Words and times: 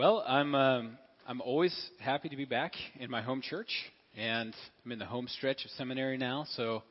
Well, 0.00 0.24
I'm 0.26 0.54
um, 0.54 0.98
I'm 1.28 1.42
always 1.42 1.78
happy 1.98 2.30
to 2.30 2.36
be 2.36 2.46
back 2.46 2.72
in 2.98 3.10
my 3.10 3.20
home 3.20 3.42
church, 3.42 3.68
and 4.16 4.56
I'm 4.82 4.92
in 4.92 4.98
the 4.98 5.04
home 5.04 5.28
stretch 5.28 5.62
of 5.66 5.70
seminary 5.72 6.16
now, 6.16 6.46
so 6.56 6.84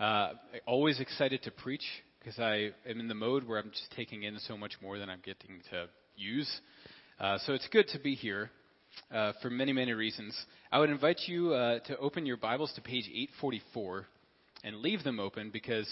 uh, 0.00 0.32
always 0.66 0.98
excited 0.98 1.44
to 1.44 1.52
preach 1.52 1.84
because 2.18 2.40
I 2.40 2.70
am 2.88 2.98
in 2.98 3.06
the 3.06 3.14
mode 3.14 3.46
where 3.46 3.60
I'm 3.60 3.70
just 3.70 3.92
taking 3.94 4.24
in 4.24 4.36
so 4.40 4.56
much 4.56 4.72
more 4.82 4.98
than 4.98 5.08
I'm 5.08 5.20
getting 5.24 5.60
to 5.70 5.86
use. 6.16 6.50
Uh, 7.20 7.38
so 7.46 7.52
it's 7.52 7.68
good 7.68 7.86
to 7.90 8.00
be 8.00 8.16
here 8.16 8.50
uh, 9.14 9.32
for 9.40 9.48
many 9.48 9.72
many 9.72 9.92
reasons. 9.92 10.36
I 10.72 10.80
would 10.80 10.90
invite 10.90 11.20
you 11.28 11.54
uh, 11.54 11.78
to 11.86 11.96
open 11.98 12.26
your 12.26 12.36
Bibles 12.36 12.72
to 12.74 12.80
page 12.80 13.04
844 13.06 14.06
and 14.64 14.78
leave 14.78 15.04
them 15.04 15.20
open 15.20 15.50
because 15.52 15.88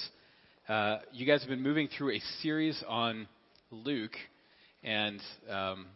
uh, 0.68 0.96
you 1.12 1.24
guys 1.24 1.38
have 1.38 1.50
been 1.50 1.62
moving 1.62 1.86
through 1.86 2.16
a 2.16 2.20
series 2.42 2.82
on 2.88 3.28
Luke, 3.70 4.16
and 4.82 5.20
um, 5.48 5.86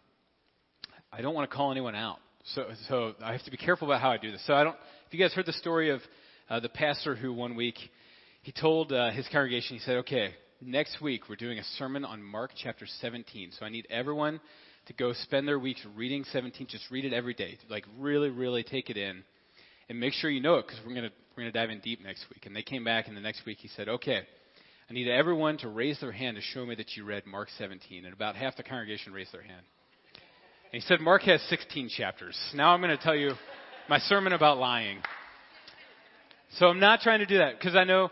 I 1.14 1.20
don't 1.20 1.34
want 1.34 1.50
to 1.50 1.54
call 1.54 1.70
anyone 1.70 1.94
out. 1.94 2.18
So, 2.54 2.64
so 2.88 3.14
I 3.22 3.32
have 3.32 3.44
to 3.44 3.50
be 3.50 3.58
careful 3.58 3.86
about 3.86 4.00
how 4.00 4.10
I 4.10 4.16
do 4.16 4.32
this. 4.32 4.42
So 4.46 4.54
I 4.54 4.64
don't. 4.64 4.76
If 5.06 5.12
you 5.12 5.20
guys 5.20 5.34
heard 5.34 5.44
the 5.44 5.52
story 5.52 5.90
of 5.90 6.00
uh, 6.48 6.60
the 6.60 6.70
pastor 6.70 7.14
who 7.14 7.34
one 7.34 7.54
week 7.54 7.74
he 8.40 8.50
told 8.50 8.92
uh, 8.92 9.10
his 9.10 9.28
congregation, 9.28 9.76
he 9.76 9.82
said, 9.82 9.96
"Okay, 9.98 10.34
next 10.62 11.02
week 11.02 11.28
we're 11.28 11.36
doing 11.36 11.58
a 11.58 11.64
sermon 11.76 12.06
on 12.06 12.22
Mark 12.22 12.52
chapter 12.56 12.86
17. 12.86 13.50
So 13.58 13.66
I 13.66 13.68
need 13.68 13.86
everyone 13.90 14.40
to 14.86 14.94
go 14.94 15.12
spend 15.12 15.46
their 15.46 15.58
weeks 15.58 15.84
reading 15.94 16.24
17. 16.32 16.66
Just 16.66 16.90
read 16.90 17.04
it 17.04 17.12
every 17.12 17.34
day. 17.34 17.58
Like 17.68 17.84
really, 17.98 18.30
really 18.30 18.62
take 18.62 18.88
it 18.88 18.96
in, 18.96 19.22
and 19.90 20.00
make 20.00 20.14
sure 20.14 20.30
you 20.30 20.40
know 20.40 20.54
it 20.54 20.66
because 20.66 20.80
we're 20.86 20.94
gonna 20.94 21.10
we're 21.36 21.42
gonna 21.42 21.52
dive 21.52 21.68
in 21.68 21.80
deep 21.80 22.02
next 22.02 22.24
week." 22.30 22.46
And 22.46 22.56
they 22.56 22.62
came 22.62 22.84
back, 22.84 23.06
and 23.06 23.14
the 23.14 23.20
next 23.20 23.44
week 23.44 23.58
he 23.60 23.68
said, 23.68 23.86
"Okay." 23.86 24.22
I 24.90 24.94
need 24.94 25.08
everyone 25.08 25.56
to 25.58 25.68
raise 25.68 26.00
their 26.00 26.12
hand 26.12 26.36
to 26.36 26.42
show 26.42 26.66
me 26.66 26.74
that 26.74 26.96
you 26.96 27.04
read 27.04 27.24
Mark 27.24 27.48
17. 27.56 28.04
And 28.04 28.12
about 28.12 28.36
half 28.36 28.56
the 28.56 28.62
congregation 28.62 29.14
raised 29.14 29.32
their 29.32 29.40
hand. 29.42 29.64
He 30.72 30.80
said, 30.80 31.00
Mark 31.00 31.20
has 31.24 31.42
16 31.50 31.90
chapters. 31.90 32.38
Now 32.54 32.72
I'm 32.72 32.80
going 32.80 32.96
to 32.96 33.02
tell 33.02 33.14
you 33.14 33.32
my 33.90 33.98
sermon 33.98 34.32
about 34.32 34.56
lying. 34.56 35.02
So 36.58 36.66
I'm 36.66 36.80
not 36.80 37.00
trying 37.00 37.18
to 37.18 37.26
do 37.26 37.38
that 37.38 37.58
because 37.58 37.76
I 37.76 37.84
know 37.84 38.08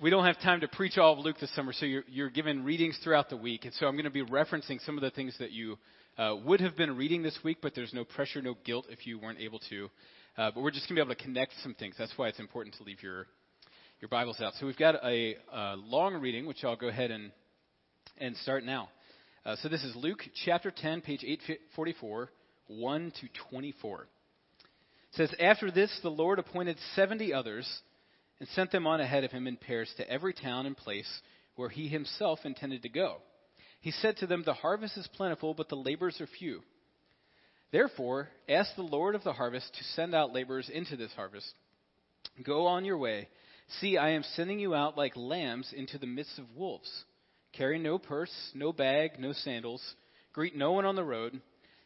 we 0.00 0.08
don't 0.08 0.24
have 0.24 0.40
time 0.40 0.60
to 0.60 0.68
preach 0.68 0.96
all 0.96 1.14
of 1.14 1.18
Luke 1.18 1.38
this 1.40 1.52
summer. 1.56 1.72
So 1.72 1.86
you're, 1.86 2.04
you're 2.06 2.30
given 2.30 2.62
readings 2.62 2.96
throughout 3.02 3.30
the 3.30 3.36
week. 3.36 3.64
And 3.64 3.74
so 3.74 3.86
I'm 3.86 3.94
going 3.94 4.04
to 4.04 4.10
be 4.10 4.24
referencing 4.24 4.80
some 4.86 4.96
of 4.96 5.02
the 5.02 5.10
things 5.10 5.34
that 5.40 5.50
you 5.50 5.76
uh, 6.16 6.36
would 6.44 6.60
have 6.60 6.76
been 6.76 6.96
reading 6.96 7.20
this 7.24 7.36
week, 7.42 7.58
but 7.60 7.74
there's 7.74 7.92
no 7.92 8.04
pressure, 8.04 8.40
no 8.40 8.56
guilt 8.64 8.86
if 8.90 9.04
you 9.04 9.18
weren't 9.18 9.40
able 9.40 9.58
to. 9.68 9.90
Uh, 10.36 10.52
but 10.54 10.62
we're 10.62 10.70
just 10.70 10.88
going 10.88 10.94
to 10.94 11.04
be 11.04 11.04
able 11.04 11.16
to 11.16 11.22
connect 11.24 11.52
some 11.64 11.74
things. 11.74 11.96
That's 11.98 12.12
why 12.14 12.28
it's 12.28 12.38
important 12.38 12.76
to 12.76 12.84
leave 12.84 13.02
your 13.02 13.26
your 14.00 14.08
Bibles 14.08 14.40
out. 14.40 14.52
So 14.60 14.66
we've 14.66 14.78
got 14.78 14.94
a, 15.04 15.34
a 15.52 15.74
long 15.76 16.14
reading, 16.14 16.46
which 16.46 16.62
I'll 16.62 16.76
go 16.76 16.86
ahead 16.86 17.10
and, 17.10 17.32
and 18.18 18.36
start 18.36 18.62
now. 18.62 18.88
Uh, 19.46 19.56
so 19.62 19.68
this 19.68 19.84
is 19.84 19.94
Luke 19.96 20.20
chapter 20.44 20.70
10, 20.70 21.00
page 21.00 21.22
844, 21.24 22.28
1 22.66 23.12
to 23.20 23.28
24. 23.50 24.00
It 24.02 24.08
says, 25.12 25.34
After 25.40 25.70
this, 25.70 25.96
the 26.02 26.10
Lord 26.10 26.38
appointed 26.38 26.76
70 26.94 27.32
others 27.32 27.66
and 28.40 28.48
sent 28.50 28.72
them 28.72 28.86
on 28.86 29.00
ahead 29.00 29.24
of 29.24 29.30
him 29.30 29.46
in 29.46 29.56
pairs 29.56 29.92
to 29.96 30.10
every 30.10 30.34
town 30.34 30.66
and 30.66 30.76
place 30.76 31.08
where 31.56 31.68
he 31.68 31.88
himself 31.88 32.40
intended 32.44 32.82
to 32.82 32.88
go. 32.88 33.18
He 33.80 33.90
said 33.92 34.16
to 34.18 34.26
them, 34.26 34.42
The 34.44 34.54
harvest 34.54 34.96
is 34.98 35.08
plentiful, 35.16 35.54
but 35.54 35.68
the 35.68 35.76
laborers 35.76 36.20
are 36.20 36.26
few. 36.26 36.62
Therefore, 37.70 38.28
ask 38.48 38.74
the 38.74 38.82
Lord 38.82 39.14
of 39.14 39.24
the 39.24 39.32
harvest 39.32 39.72
to 39.74 39.84
send 39.94 40.14
out 40.14 40.32
laborers 40.32 40.68
into 40.68 40.96
this 40.96 41.12
harvest. 41.14 41.52
Go 42.44 42.66
on 42.66 42.84
your 42.84 42.98
way. 42.98 43.28
See, 43.80 43.98
I 43.98 44.10
am 44.10 44.24
sending 44.34 44.58
you 44.58 44.74
out 44.74 44.96
like 44.96 45.16
lambs 45.16 45.72
into 45.76 45.98
the 45.98 46.06
midst 46.06 46.38
of 46.38 46.56
wolves. 46.56 46.90
Carry 47.52 47.78
no 47.78 47.98
purse, 47.98 48.32
no 48.54 48.72
bag, 48.72 49.12
no 49.18 49.32
sandals. 49.32 49.82
Greet 50.32 50.56
no 50.56 50.72
one 50.72 50.84
on 50.84 50.96
the 50.96 51.04
road. 51.04 51.40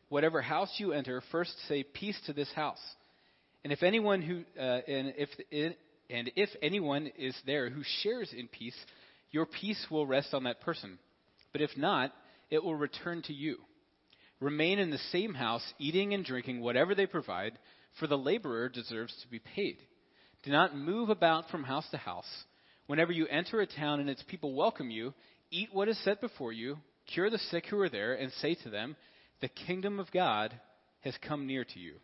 Whatever 0.09 0.43
house 0.43 0.73
you 0.79 0.93
enter, 0.93 1.23
first 1.33 1.53
say 1.69 1.83
peace 1.83 2.19
to 2.27 2.33
this 2.33 2.53
house. 2.53 2.83
And 3.65 3.73
if 3.73 3.83
anyone 3.83 4.21
who 4.23 4.43
uh, 4.61 4.81
and 4.87 5.15
if 5.17 5.29
and 6.11 6.31
if 6.37 6.51
anyone 6.61 7.11
is 7.17 7.35
there 7.47 7.71
who 7.71 7.83
shares 8.03 8.31
in 8.37 8.49
peace, 8.49 8.77
your 9.31 9.47
peace 9.47 9.87
will 9.91 10.06
rest 10.06 10.34
on 10.34 10.45
that 10.45 10.61
person. 10.61 10.99
But 11.53 11.62
if 11.62 11.71
not, 11.77 12.12
it 12.51 12.62
will 12.62 12.75
return 12.75 13.22
to 13.22 13.33
you. 13.33 13.59
Remain 14.41 14.78
in 14.78 14.91
the 14.91 14.99
same 15.12 15.34
house, 15.34 15.62
eating 15.78 16.12
and 16.15 16.25
drinking 16.25 16.61
whatever 16.61 16.95
they 16.95 17.06
provide, 17.06 17.59
for 17.99 18.06
the 18.06 18.19
laborer 18.19 18.69
deserves 18.69 19.15
to 19.22 19.28
be 19.28 19.39
paid. 19.39 19.77
Do 20.43 20.51
not 20.51 20.77
move 20.77 21.09
about 21.09 21.49
from 21.51 21.62
house 21.62 21.89
to 21.93 21.97
house. 21.97 22.28
Whenever 22.89 23.12
you 23.12 23.27
enter 23.28 23.61
a 23.61 23.67
town 23.67 24.01
and 24.01 24.11
its 24.11 24.25
people 24.25 24.55
welcome 24.55 24.91
you, 24.91 25.15
eat 25.53 25.69
what 25.73 25.89
is 25.89 26.03
set 26.03 26.21
before 26.21 26.53
you, 26.53 26.79
cure 27.07 27.31
the 27.31 27.39
sick 27.39 27.67
who 27.67 27.79
are 27.81 27.89
there, 27.89 28.15
and 28.15 28.33
say 28.33 28.55
to 28.57 28.71
them, 28.71 28.97
The 29.41 29.49
kingdom 29.49 30.01
of 30.01 30.11
God 30.11 30.53
has 31.01 31.15
come 31.27 31.47
near 31.47 31.65
to 31.65 31.79
you. 31.79 31.95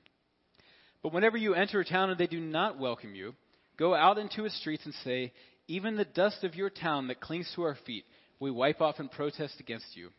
But 1.03 1.13
whenever 1.13 1.37
you 1.37 1.55
enter 1.55 1.81
a 1.81 1.85
town 1.85 2.11
and 2.11 2.19
they 2.19 2.27
do 2.27 2.41
not 2.41 2.79
welcome 2.79 3.15
you, 3.15 3.35
go 3.77 3.95
out 3.95 4.19
into 4.19 4.45
its 4.45 4.59
streets 4.61 4.85
and 4.85 4.95
say, 5.05 5.33
Even 5.67 5.97
the 5.97 6.05
dust 6.05 6.45
of 6.45 6.55
your 6.55 6.71
town 6.71 7.09
that 7.09 7.21
clings 7.21 7.51
to 7.57 7.63
our 7.63 7.77
feet, 7.87 8.05
we 8.39 8.51
wipe 8.51 8.81
off 8.81 9.01
in 9.01 9.09
protest 9.09 9.55
against 9.59 9.97
you. 9.97 10.11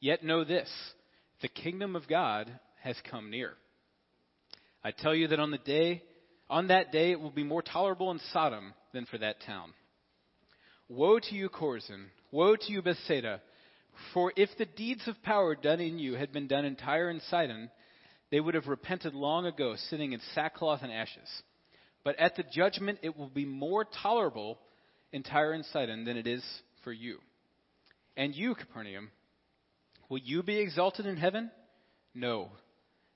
Yet 0.00 0.24
know 0.24 0.44
this 0.44 0.70
the 1.40 1.48
kingdom 1.48 1.96
of 1.96 2.08
God 2.08 2.50
has 2.82 2.96
come 3.10 3.30
near. 3.30 3.54
I 4.82 4.90
tell 4.90 5.14
you 5.14 5.28
that 5.28 5.40
on 5.40 5.50
the 5.50 5.58
day 5.58 6.02
on 6.48 6.68
that 6.68 6.92
day 6.92 7.10
it 7.10 7.20
will 7.20 7.30
be 7.30 7.44
more 7.44 7.62
tolerable 7.62 8.10
in 8.10 8.20
Sodom 8.32 8.74
than 8.92 9.06
for 9.06 9.18
that 9.18 9.42
town. 9.46 9.72
Woe 10.88 11.18
to 11.18 11.34
you, 11.34 11.48
Chorazin! 11.48 12.06
Woe 12.34 12.56
to 12.56 12.72
you, 12.72 12.82
Bethsaida! 12.82 13.40
For 14.12 14.32
if 14.34 14.50
the 14.58 14.64
deeds 14.64 15.06
of 15.06 15.22
power 15.22 15.54
done 15.54 15.78
in 15.78 16.00
you 16.00 16.14
had 16.14 16.32
been 16.32 16.48
done 16.48 16.64
in 16.64 16.74
Tyre 16.74 17.08
and 17.08 17.22
Sidon, 17.30 17.70
they 18.32 18.40
would 18.40 18.56
have 18.56 18.66
repented 18.66 19.14
long 19.14 19.46
ago, 19.46 19.76
sitting 19.88 20.12
in 20.12 20.20
sackcloth 20.34 20.80
and 20.82 20.90
ashes. 20.90 21.28
But 22.02 22.18
at 22.18 22.34
the 22.34 22.42
judgment 22.42 22.98
it 23.02 23.16
will 23.16 23.28
be 23.28 23.44
more 23.44 23.84
tolerable 23.84 24.58
in 25.12 25.22
Tyre 25.22 25.52
and 25.52 25.64
Sidon 25.66 26.04
than 26.04 26.16
it 26.16 26.26
is 26.26 26.42
for 26.82 26.92
you. 26.92 27.18
And 28.16 28.34
you, 28.34 28.56
Capernaum, 28.56 29.12
will 30.08 30.18
you 30.18 30.42
be 30.42 30.58
exalted 30.58 31.06
in 31.06 31.16
heaven? 31.16 31.52
No. 32.16 32.50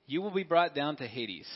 You 0.06 0.22
will 0.22 0.30
be 0.30 0.44
brought 0.44 0.76
down 0.76 0.94
to 0.98 1.08
Hades. 1.08 1.48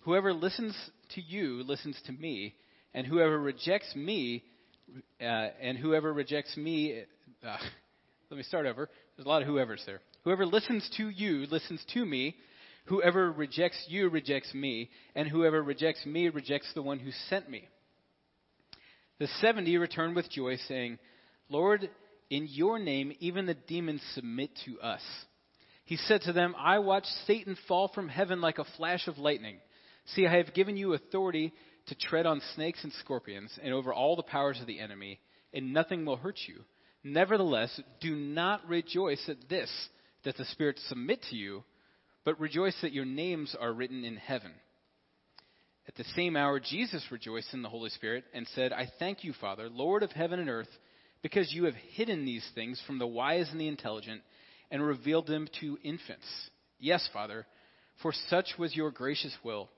Whoever 0.00 0.32
listens 0.32 0.74
to 1.14 1.20
you 1.20 1.62
listens 1.62 2.00
to 2.06 2.12
me, 2.12 2.54
and 2.94 3.06
whoever 3.06 3.38
rejects 3.38 3.94
me, 3.94 4.44
uh, 5.20 5.24
and 5.24 5.78
whoever 5.78 6.12
rejects 6.12 6.56
me, 6.56 7.02
uh, 7.44 7.56
let 8.30 8.36
me 8.36 8.42
start 8.42 8.66
over. 8.66 8.88
There's 9.16 9.26
a 9.26 9.28
lot 9.28 9.42
of 9.42 9.48
whoever's 9.48 9.82
there. 9.86 10.00
Whoever 10.24 10.46
listens 10.46 10.88
to 10.96 11.08
you 11.08 11.46
listens 11.50 11.84
to 11.94 12.04
me. 12.04 12.36
Whoever 12.86 13.32
rejects 13.32 13.84
you 13.88 14.08
rejects 14.08 14.54
me, 14.54 14.90
and 15.16 15.26
whoever 15.26 15.60
rejects 15.60 16.06
me 16.06 16.28
rejects 16.28 16.70
the 16.74 16.82
one 16.82 17.00
who 17.00 17.10
sent 17.28 17.50
me. 17.50 17.68
The 19.18 19.26
seventy 19.40 19.76
returned 19.76 20.14
with 20.14 20.30
joy, 20.30 20.56
saying, 20.68 20.98
Lord, 21.48 21.88
in 22.30 22.46
your 22.48 22.78
name 22.78 23.12
even 23.18 23.46
the 23.46 23.54
demons 23.54 24.02
submit 24.14 24.50
to 24.66 24.80
us. 24.80 25.02
He 25.84 25.96
said 25.96 26.22
to 26.22 26.32
them, 26.32 26.54
I 26.58 26.80
watched 26.80 27.10
Satan 27.26 27.56
fall 27.68 27.90
from 27.94 28.08
heaven 28.08 28.40
like 28.40 28.58
a 28.58 28.66
flash 28.76 29.06
of 29.06 29.18
lightning. 29.18 29.58
See, 30.14 30.26
I 30.26 30.36
have 30.36 30.54
given 30.54 30.76
you 30.76 30.94
authority 30.94 31.52
to 31.86 31.94
tread 31.94 32.26
on 32.26 32.42
snakes 32.54 32.82
and 32.82 32.92
scorpions 32.94 33.56
and 33.62 33.72
over 33.72 33.92
all 33.92 34.16
the 34.16 34.22
powers 34.22 34.60
of 34.60 34.66
the 34.66 34.80
enemy, 34.80 35.20
and 35.52 35.72
nothing 35.72 36.04
will 36.04 36.16
hurt 36.16 36.38
you. 36.46 36.64
Nevertheless, 37.04 37.80
do 38.00 38.16
not 38.16 38.66
rejoice 38.68 39.24
at 39.28 39.48
this, 39.48 39.70
that 40.24 40.36
the 40.36 40.44
spirits 40.46 40.82
submit 40.88 41.22
to 41.30 41.36
you, 41.36 41.62
but 42.24 42.40
rejoice 42.40 42.76
that 42.82 42.92
your 42.92 43.04
names 43.04 43.54
are 43.58 43.72
written 43.72 44.04
in 44.04 44.16
heaven. 44.16 44.52
At 45.86 45.94
the 45.94 46.04
same 46.16 46.36
hour, 46.36 46.58
Jesus 46.58 47.04
rejoiced 47.12 47.54
in 47.54 47.62
the 47.62 47.68
Holy 47.68 47.90
Spirit 47.90 48.24
and 48.34 48.46
said, 48.48 48.72
I 48.72 48.88
thank 48.98 49.22
you, 49.22 49.32
Father, 49.40 49.68
Lord 49.68 50.02
of 50.02 50.10
heaven 50.10 50.40
and 50.40 50.50
earth, 50.50 50.68
because 51.22 51.52
you 51.52 51.64
have 51.64 51.74
hidden 51.92 52.24
these 52.24 52.46
things 52.54 52.82
from 52.86 52.98
the 52.98 53.06
wise 53.06 53.48
and 53.52 53.60
the 53.60 53.68
intelligent 53.68 54.22
and 54.70 54.84
revealed 54.84 55.28
them 55.28 55.48
to 55.60 55.78
infants. 55.84 56.26
Yes, 56.80 57.08
Father, 57.12 57.46
for 58.02 58.12
such 58.28 58.54
was 58.58 58.74
your 58.74 58.90
gracious 58.90 59.34
will. 59.44 59.70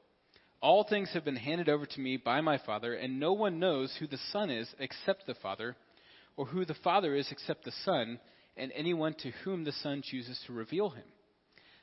All 0.61 0.85
things 0.85 1.11
have 1.13 1.25
been 1.25 1.37
handed 1.37 1.69
over 1.69 1.87
to 1.87 2.01
me 2.01 2.17
by 2.17 2.41
my 2.41 2.59
Father, 2.59 2.95
and 2.95 3.21
no 3.21 3.33
one 3.33 3.61
knows 3.61 3.95
who 3.99 4.07
the 4.09 4.19
Son 4.33 4.51
is 4.51 4.69
except 4.79 5.27
the 5.27 5.35
Father, 5.35 5.77
or 6.37 6.47
who 6.47 6.65
the 6.65 6.75
Father 6.75 7.15
is 7.15 7.29
except 7.31 7.65
the 7.65 7.73
Son, 7.85 8.19
and 8.57 8.73
anyone 8.75 9.15
to 9.23 9.31
whom 9.45 9.65
the 9.65 9.73
Son 9.73 10.03
chooses 10.03 10.41
to 10.47 10.53
reveal 10.53 10.91
him. 10.91 11.05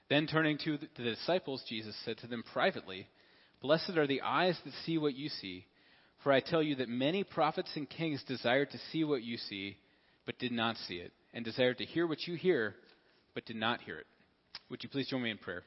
Then 0.09 0.27
turning 0.27 0.57
to 0.65 0.77
the 0.77 1.03
disciples, 1.03 1.63
Jesus 1.67 1.95
said 2.03 2.17
to 2.17 2.27
them 2.27 2.43
privately, 2.51 3.07
Blessed 3.61 3.97
are 3.97 4.07
the 4.07 4.21
eyes 4.21 4.59
that 4.65 4.73
see 4.85 4.97
what 4.97 5.15
you 5.15 5.29
see, 5.29 5.65
for 6.21 6.31
I 6.31 6.41
tell 6.41 6.61
you 6.61 6.75
that 6.75 6.89
many 6.89 7.23
prophets 7.23 7.71
and 7.75 7.89
kings 7.89 8.23
desired 8.27 8.71
to 8.71 8.79
see 8.91 9.03
what 9.03 9.23
you 9.23 9.37
see, 9.37 9.77
but 10.25 10.37
did 10.37 10.51
not 10.51 10.75
see 10.87 10.95
it, 10.95 11.13
and 11.33 11.45
desired 11.45 11.77
to 11.77 11.85
hear 11.85 12.05
what 12.05 12.27
you 12.27 12.35
hear, 12.35 12.75
but 13.33 13.45
did 13.45 13.55
not 13.55 13.81
hear 13.81 13.97
it. 13.97 14.07
Would 14.69 14.83
you 14.83 14.89
please 14.89 15.07
join 15.07 15.23
me 15.23 15.31
in 15.31 15.37
prayer? 15.37 15.63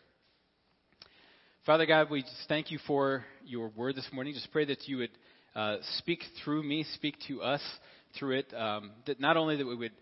Father 1.68 1.84
God, 1.84 2.08
we 2.08 2.22
just 2.22 2.48
thank 2.48 2.70
you 2.70 2.78
for 2.86 3.26
your 3.44 3.68
word 3.76 3.94
this 3.94 4.08
morning. 4.10 4.32
Just 4.32 4.50
pray 4.50 4.64
that 4.64 4.88
you 4.88 4.96
would 4.96 5.10
uh, 5.54 5.76
speak 5.98 6.22
through 6.42 6.62
me, 6.62 6.86
speak 6.94 7.14
to 7.28 7.42
us 7.42 7.60
through 8.18 8.38
it. 8.38 8.54
Um, 8.56 8.92
that 9.06 9.20
not 9.20 9.36
only 9.36 9.56
that 9.56 9.66
we 9.66 9.76
would 9.76 9.92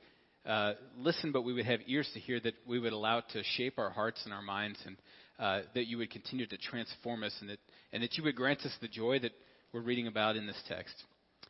uh, 0.46 0.74
listen, 0.96 1.32
but 1.32 1.42
we 1.42 1.52
would 1.52 1.66
have 1.66 1.80
ears 1.88 2.08
to 2.14 2.20
hear, 2.20 2.38
that 2.38 2.54
we 2.68 2.78
would 2.78 2.92
allow 2.92 3.18
it 3.18 3.24
to 3.32 3.42
shape 3.56 3.80
our 3.80 3.90
hearts 3.90 4.20
and 4.24 4.32
our 4.32 4.42
minds, 4.42 4.78
and 4.86 4.96
uh, 5.40 5.62
that 5.74 5.88
you 5.88 5.98
would 5.98 6.12
continue 6.12 6.46
to 6.46 6.56
transform 6.56 7.24
us, 7.24 7.34
and 7.40 7.50
that, 7.50 7.58
and 7.92 8.00
that 8.00 8.16
you 8.16 8.22
would 8.22 8.36
grant 8.36 8.60
us 8.60 8.70
the 8.80 8.86
joy 8.86 9.18
that 9.18 9.32
we're 9.72 9.80
reading 9.80 10.06
about 10.06 10.36
in 10.36 10.46
this 10.46 10.62
text. 10.68 10.94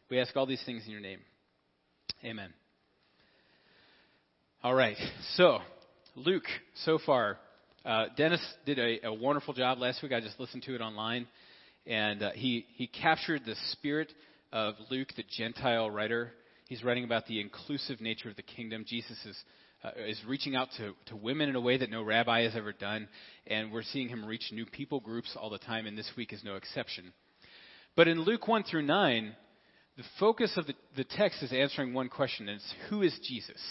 We 0.09 0.19
ask 0.19 0.35
all 0.35 0.47
these 0.47 0.63
things 0.65 0.85
in 0.87 0.93
your 0.93 1.03
name. 1.03 1.21
Amen. 2.25 2.55
All 4.63 4.73
right. 4.73 4.97
So, 5.35 5.59
Luke, 6.15 6.47
so 6.87 6.99
far, 7.05 7.37
uh, 7.87 8.07
Dennis 8.17 8.41
did 8.65 8.81
a, 8.81 9.07
a, 9.07 9.15
wonderful 9.15 9.55
job 9.55 9.79
last 9.79 10.03
week. 10.03 10.11
I 10.13 10.19
just 10.19 10.41
listened 10.41 10.65
to 10.65 10.75
it 10.75 10.81
online. 10.81 11.29
And 11.87 12.21
uh, 12.21 12.31
he, 12.35 12.67
he 12.75 12.89
captured 12.89 13.43
the 13.47 13.55
spirit 13.71 14.13
of 14.53 14.75
Luke, 14.91 15.11
the 15.17 15.23
Gentile 15.37 15.89
writer. 15.89 16.33
He's 16.69 16.83
writing 16.83 17.05
about 17.05 17.29
the 17.29 17.41
inclusive 17.41 18.01
nature 18.01 18.29
of 18.29 18.35
the 18.35 18.43
kingdom. 18.43 18.85
Jesus 18.89 19.17
is, 19.25 19.37
uh, 19.85 19.91
is 20.05 20.21
reaching 20.27 20.57
out 20.57 20.67
to, 20.79 20.95
to 21.07 21.17
women 21.17 21.49
in 21.49 21.55
a 21.55 21.61
way 21.61 21.79
that 21.79 21.89
no 21.89 22.03
rabbi 22.03 22.43
has 22.43 22.57
ever 22.57 22.73
done. 22.73 23.07
And 23.47 23.71
we're 23.71 23.85
seeing 23.85 24.09
him 24.09 24.27
reach 24.27 24.51
new 24.51 24.67
people 24.67 24.99
groups 24.99 25.37
all 25.41 25.49
the 25.49 25.59
time, 25.59 25.87
and 25.87 25.97
this 25.97 26.11
week 26.17 26.33
is 26.33 26.43
no 26.43 26.57
exception. 26.57 27.13
But 27.95 28.09
in 28.09 28.21
Luke 28.23 28.49
1 28.49 28.65
through 28.65 28.83
9, 28.83 29.33
the 29.97 30.05
focus 30.19 30.53
of 30.57 30.67
the, 30.67 30.75
the 30.97 31.05
text 31.05 31.41
is 31.41 31.53
answering 31.53 31.95
one 31.95 32.09
question, 32.09 32.49
and 32.49 32.57
it's 32.57 32.75
who 32.91 33.03
is 33.03 33.17
Jesus? 33.29 33.63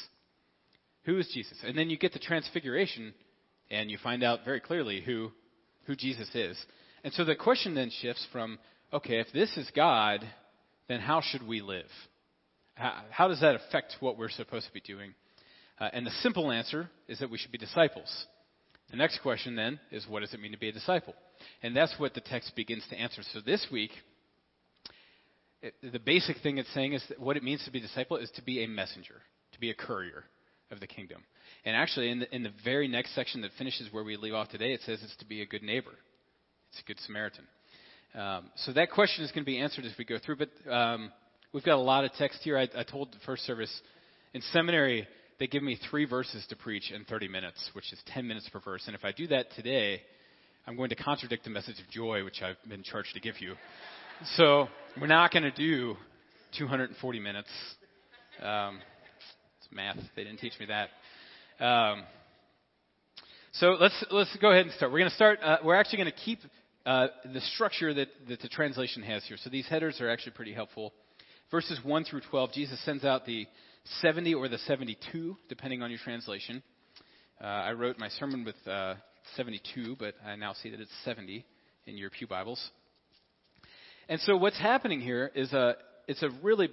Who 1.03 1.19
is 1.19 1.29
Jesus? 1.33 1.57
And 1.65 1.77
then 1.77 1.89
you 1.89 1.97
get 1.97 2.13
the 2.13 2.19
transfiguration, 2.19 3.13
and 3.71 3.89
you 3.89 3.97
find 4.01 4.23
out 4.23 4.45
very 4.45 4.59
clearly 4.59 5.01
who, 5.01 5.31
who 5.85 5.95
Jesus 5.95 6.29
is. 6.33 6.57
And 7.03 7.13
so 7.13 7.23
the 7.23 7.35
question 7.35 7.75
then 7.75 7.91
shifts 8.01 8.25
from, 8.31 8.59
okay, 8.93 9.19
if 9.19 9.27
this 9.33 9.55
is 9.57 9.69
God, 9.75 10.21
then 10.87 10.99
how 10.99 11.21
should 11.21 11.45
we 11.45 11.61
live? 11.61 11.85
How, 12.75 13.03
how 13.09 13.27
does 13.27 13.41
that 13.41 13.55
affect 13.55 13.95
what 13.99 14.17
we're 14.17 14.29
supposed 14.29 14.67
to 14.67 14.73
be 14.73 14.81
doing? 14.81 15.13
Uh, 15.79 15.89
and 15.93 16.05
the 16.05 16.11
simple 16.21 16.51
answer 16.51 16.89
is 17.07 17.19
that 17.19 17.29
we 17.29 17.37
should 17.37 17.51
be 17.51 17.57
disciples. 17.57 18.25
The 18.91 18.97
next 18.97 19.19
question 19.19 19.55
then 19.55 19.79
is, 19.91 20.05
what 20.07 20.21
does 20.21 20.33
it 20.33 20.39
mean 20.39 20.51
to 20.51 20.59
be 20.59 20.69
a 20.69 20.71
disciple? 20.71 21.15
And 21.63 21.75
that's 21.75 21.95
what 21.97 22.13
the 22.13 22.21
text 22.21 22.55
begins 22.55 22.83
to 22.89 22.95
answer. 22.95 23.23
So 23.33 23.39
this 23.45 23.65
week, 23.71 23.91
it, 25.61 25.73
the 25.81 25.99
basic 25.99 26.37
thing 26.43 26.57
it's 26.59 26.73
saying 26.73 26.93
is 26.93 27.03
that 27.09 27.19
what 27.19 27.37
it 27.37 27.43
means 27.43 27.63
to 27.65 27.71
be 27.71 27.79
a 27.79 27.81
disciple 27.81 28.17
is 28.17 28.29
to 28.35 28.43
be 28.43 28.63
a 28.63 28.67
messenger, 28.67 29.15
to 29.53 29.59
be 29.59 29.69
a 29.69 29.73
courier 29.73 30.23
of 30.71 30.79
the 30.79 30.87
kingdom. 30.87 31.23
And 31.65 31.75
actually, 31.75 32.11
in 32.11 32.19
the, 32.19 32.35
in 32.35 32.43
the 32.43 32.51
very 32.63 32.87
next 32.87 33.15
section 33.15 33.41
that 33.41 33.51
finishes 33.57 33.91
where 33.91 34.03
we 34.03 34.17
leave 34.17 34.33
off 34.33 34.49
today, 34.49 34.73
it 34.73 34.81
says 34.85 34.99
it's 35.03 35.15
to 35.17 35.25
be 35.25 35.41
a 35.41 35.45
good 35.45 35.63
neighbor. 35.63 35.91
It's 36.69 36.79
a 36.81 36.85
good 36.85 36.99
Samaritan. 36.99 37.45
Um, 38.13 38.51
so 38.57 38.73
that 38.73 38.91
question 38.91 39.25
is 39.25 39.31
going 39.31 39.43
to 39.43 39.49
be 39.49 39.57
answered 39.57 39.83
as 39.85 39.93
we 39.97 40.05
go 40.05 40.17
through. 40.23 40.37
But 40.37 40.71
um, 40.71 41.11
we've 41.53 41.63
got 41.63 41.75
a 41.75 41.81
lot 41.81 42.05
of 42.05 42.13
text 42.13 42.39
here. 42.43 42.57
I, 42.57 42.67
I 42.77 42.83
told 42.83 43.11
the 43.11 43.19
first 43.25 43.43
service 43.45 43.71
in 44.33 44.41
seminary 44.53 45.07
they 45.39 45.47
give 45.47 45.63
me 45.63 45.77
three 45.89 46.05
verses 46.05 46.45
to 46.49 46.55
preach 46.55 46.91
in 46.91 47.03
30 47.05 47.27
minutes, 47.27 47.69
which 47.73 47.91
is 47.91 47.99
10 48.07 48.27
minutes 48.27 48.47
per 48.49 48.59
verse. 48.59 48.83
And 48.87 48.95
if 48.95 49.03
I 49.03 49.11
do 49.11 49.27
that 49.27 49.47
today, 49.55 50.01
I'm 50.67 50.77
going 50.77 50.89
to 50.89 50.95
contradict 50.95 51.43
the 51.43 51.49
message 51.49 51.79
of 51.79 51.89
joy, 51.89 52.23
which 52.23 52.41
I've 52.41 52.57
been 52.69 52.83
charged 52.83 53.13
to 53.15 53.19
give 53.19 53.41
you. 53.41 53.55
So 54.37 54.67
we're 54.99 55.07
not 55.07 55.31
going 55.31 55.43
to 55.43 55.51
do 55.51 55.95
240 56.57 57.19
minutes. 57.19 57.49
Um, 58.41 58.79
it's 59.59 59.67
math. 59.73 59.97
They 60.15 60.23
didn't 60.23 60.39
teach 60.39 60.53
me 60.59 60.67
that. 60.67 60.89
Um, 61.59 62.03
so 63.53 63.77
let's 63.79 64.05
let's 64.11 64.35
go 64.41 64.51
ahead 64.51 64.65
and 64.65 64.73
start. 64.75 64.91
We're 64.91 64.99
going 64.99 65.09
to 65.09 65.15
start. 65.15 65.39
Uh, 65.41 65.57
we're 65.63 65.75
actually 65.75 65.99
going 65.99 66.11
to 66.11 66.17
keep 66.17 66.39
uh, 66.85 67.07
the 67.33 67.39
structure 67.39 67.93
that, 67.93 68.09
that 68.27 68.41
the 68.41 68.49
translation 68.49 69.01
has 69.03 69.23
here. 69.25 69.37
So 69.41 69.49
these 69.49 69.67
headers 69.67 70.01
are 70.01 70.09
actually 70.09 70.33
pretty 70.33 70.53
helpful. 70.53 70.93
Verses 71.51 71.79
1 71.83 72.03
through 72.03 72.21
12, 72.29 72.51
Jesus 72.53 72.83
sends 72.83 73.05
out 73.05 73.25
the 73.25 73.47
70 74.01 74.33
or 74.33 74.49
the 74.49 74.57
72, 74.57 75.37
depending 75.47 75.81
on 75.81 75.89
your 75.89 75.99
translation. 76.03 76.61
Uh, 77.41 77.45
I 77.45 77.71
wrote 77.71 77.97
my 77.97 78.09
sermon 78.09 78.43
with 78.43 78.55
uh, 78.67 78.95
72, 79.35 79.95
but 79.97 80.15
I 80.25 80.35
now 80.35 80.53
see 80.53 80.69
that 80.71 80.79
it's 80.81 80.91
70 81.05 81.45
in 81.85 81.97
your 81.97 82.09
Pew 82.09 82.27
Bibles. 82.27 82.69
And 84.09 84.19
so 84.21 84.35
what's 84.35 84.59
happening 84.59 84.99
here 84.99 85.31
is 85.33 85.53
a, 85.53 85.75
it's 86.07 86.21
a 86.23 86.29
really 86.43 86.69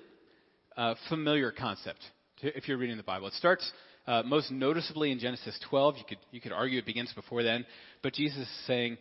uh, 0.76 0.94
familiar 1.08 1.52
concept 1.52 2.00
to, 2.40 2.56
if 2.56 2.66
you're 2.66 2.78
reading 2.78 2.96
the 2.96 3.02
Bible. 3.02 3.28
It 3.28 3.34
starts 3.34 3.70
uh, 4.06 4.22
most 4.24 4.50
noticeably 4.50 5.12
in 5.12 5.18
Genesis 5.18 5.58
12. 5.70 5.96
You 5.98 6.04
could, 6.08 6.18
you 6.30 6.40
could 6.40 6.52
argue 6.52 6.78
it 6.78 6.86
begins 6.86 7.12
before 7.14 7.42
then, 7.42 7.64
but 8.02 8.14
Jesus 8.14 8.38
is 8.38 8.66
saying, 8.66 8.98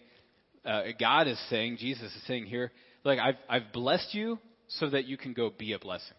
uh, 0.65 0.83
God 0.99 1.27
is 1.27 1.39
saying, 1.49 1.77
Jesus 1.77 2.13
is 2.13 2.23
saying 2.27 2.45
here, 2.45 2.71
like, 3.03 3.19
I've, 3.19 3.35
I've 3.49 3.73
blessed 3.73 4.13
you 4.13 4.37
so 4.67 4.89
that 4.89 5.05
you 5.05 5.17
can 5.17 5.33
go 5.33 5.51
be 5.55 5.73
a 5.73 5.79
blessing. 5.79 6.15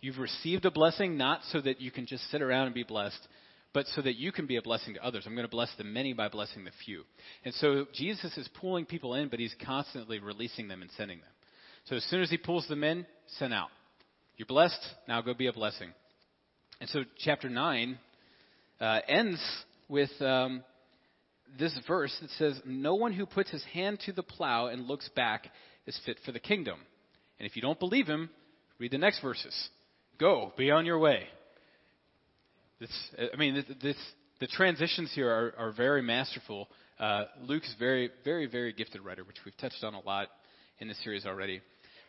You've 0.00 0.18
received 0.18 0.64
a 0.64 0.70
blessing 0.70 1.16
not 1.16 1.40
so 1.50 1.60
that 1.60 1.80
you 1.80 1.90
can 1.90 2.06
just 2.06 2.30
sit 2.30 2.42
around 2.42 2.66
and 2.66 2.74
be 2.74 2.84
blessed, 2.84 3.18
but 3.72 3.86
so 3.88 4.02
that 4.02 4.16
you 4.16 4.32
can 4.32 4.46
be 4.46 4.56
a 4.56 4.62
blessing 4.62 4.94
to 4.94 5.04
others. 5.04 5.24
I'm 5.26 5.34
going 5.34 5.46
to 5.46 5.50
bless 5.50 5.70
the 5.76 5.84
many 5.84 6.12
by 6.12 6.28
blessing 6.28 6.64
the 6.64 6.70
few. 6.84 7.02
And 7.44 7.52
so 7.54 7.86
Jesus 7.92 8.36
is 8.38 8.48
pulling 8.60 8.86
people 8.86 9.14
in, 9.14 9.28
but 9.28 9.38
he's 9.38 9.54
constantly 9.64 10.18
releasing 10.18 10.68
them 10.68 10.82
and 10.82 10.90
sending 10.96 11.18
them. 11.18 11.28
So 11.84 11.96
as 11.96 12.04
soon 12.04 12.22
as 12.22 12.30
he 12.30 12.38
pulls 12.38 12.66
them 12.68 12.82
in, 12.84 13.06
send 13.38 13.52
out. 13.52 13.68
You're 14.36 14.46
blessed, 14.46 14.80
now 15.08 15.20
go 15.22 15.34
be 15.34 15.46
a 15.46 15.52
blessing. 15.52 15.90
And 16.80 16.88
so 16.90 17.04
chapter 17.18 17.48
9 17.48 17.98
uh, 18.80 19.00
ends 19.08 19.40
with 19.88 20.10
um, 20.20 20.62
this 21.58 21.76
verse 21.86 22.16
that 22.20 22.30
says, 22.30 22.60
No 22.64 22.94
one 22.94 23.12
who 23.12 23.26
puts 23.26 23.50
his 23.50 23.64
hand 23.72 24.00
to 24.06 24.12
the 24.12 24.22
plow 24.22 24.66
and 24.66 24.86
looks 24.86 25.08
back 25.10 25.48
is 25.86 25.98
fit 26.04 26.18
for 26.24 26.32
the 26.32 26.40
kingdom. 26.40 26.78
And 27.38 27.48
if 27.48 27.56
you 27.56 27.62
don't 27.62 27.78
believe 27.78 28.06
him, 28.06 28.30
read 28.78 28.92
the 28.92 28.98
next 28.98 29.20
verses. 29.20 29.54
Go, 30.18 30.52
be 30.56 30.70
on 30.70 30.86
your 30.86 30.98
way. 30.98 31.24
This, 32.80 32.90
I 33.32 33.36
mean, 33.36 33.64
this, 33.82 33.96
the 34.40 34.46
transitions 34.46 35.12
here 35.14 35.30
are, 35.30 35.54
are 35.58 35.72
very 35.72 36.02
masterful. 36.02 36.68
Uh, 36.98 37.24
Luke's 37.42 37.74
very, 37.78 38.10
very, 38.24 38.46
very 38.46 38.72
gifted 38.72 39.02
writer, 39.02 39.24
which 39.24 39.36
we've 39.44 39.56
touched 39.56 39.82
on 39.82 39.94
a 39.94 40.00
lot 40.00 40.28
in 40.78 40.88
this 40.88 41.02
series 41.02 41.26
already. 41.26 41.60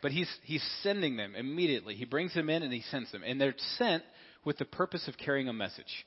But 0.01 0.11
he's, 0.11 0.29
he's 0.43 0.63
sending 0.83 1.17
them 1.17 1.35
immediately. 1.35 1.95
He 1.95 2.05
brings 2.05 2.33
them 2.33 2.49
in 2.49 2.63
and 2.63 2.71
he 2.71 2.81
sends 2.91 3.11
them. 3.11 3.23
And 3.25 3.39
they're 3.39 3.55
sent 3.77 4.03
with 4.45 4.57
the 4.57 4.65
purpose 4.65 5.07
of 5.07 5.17
carrying 5.17 5.49
a 5.49 5.53
message. 5.53 6.05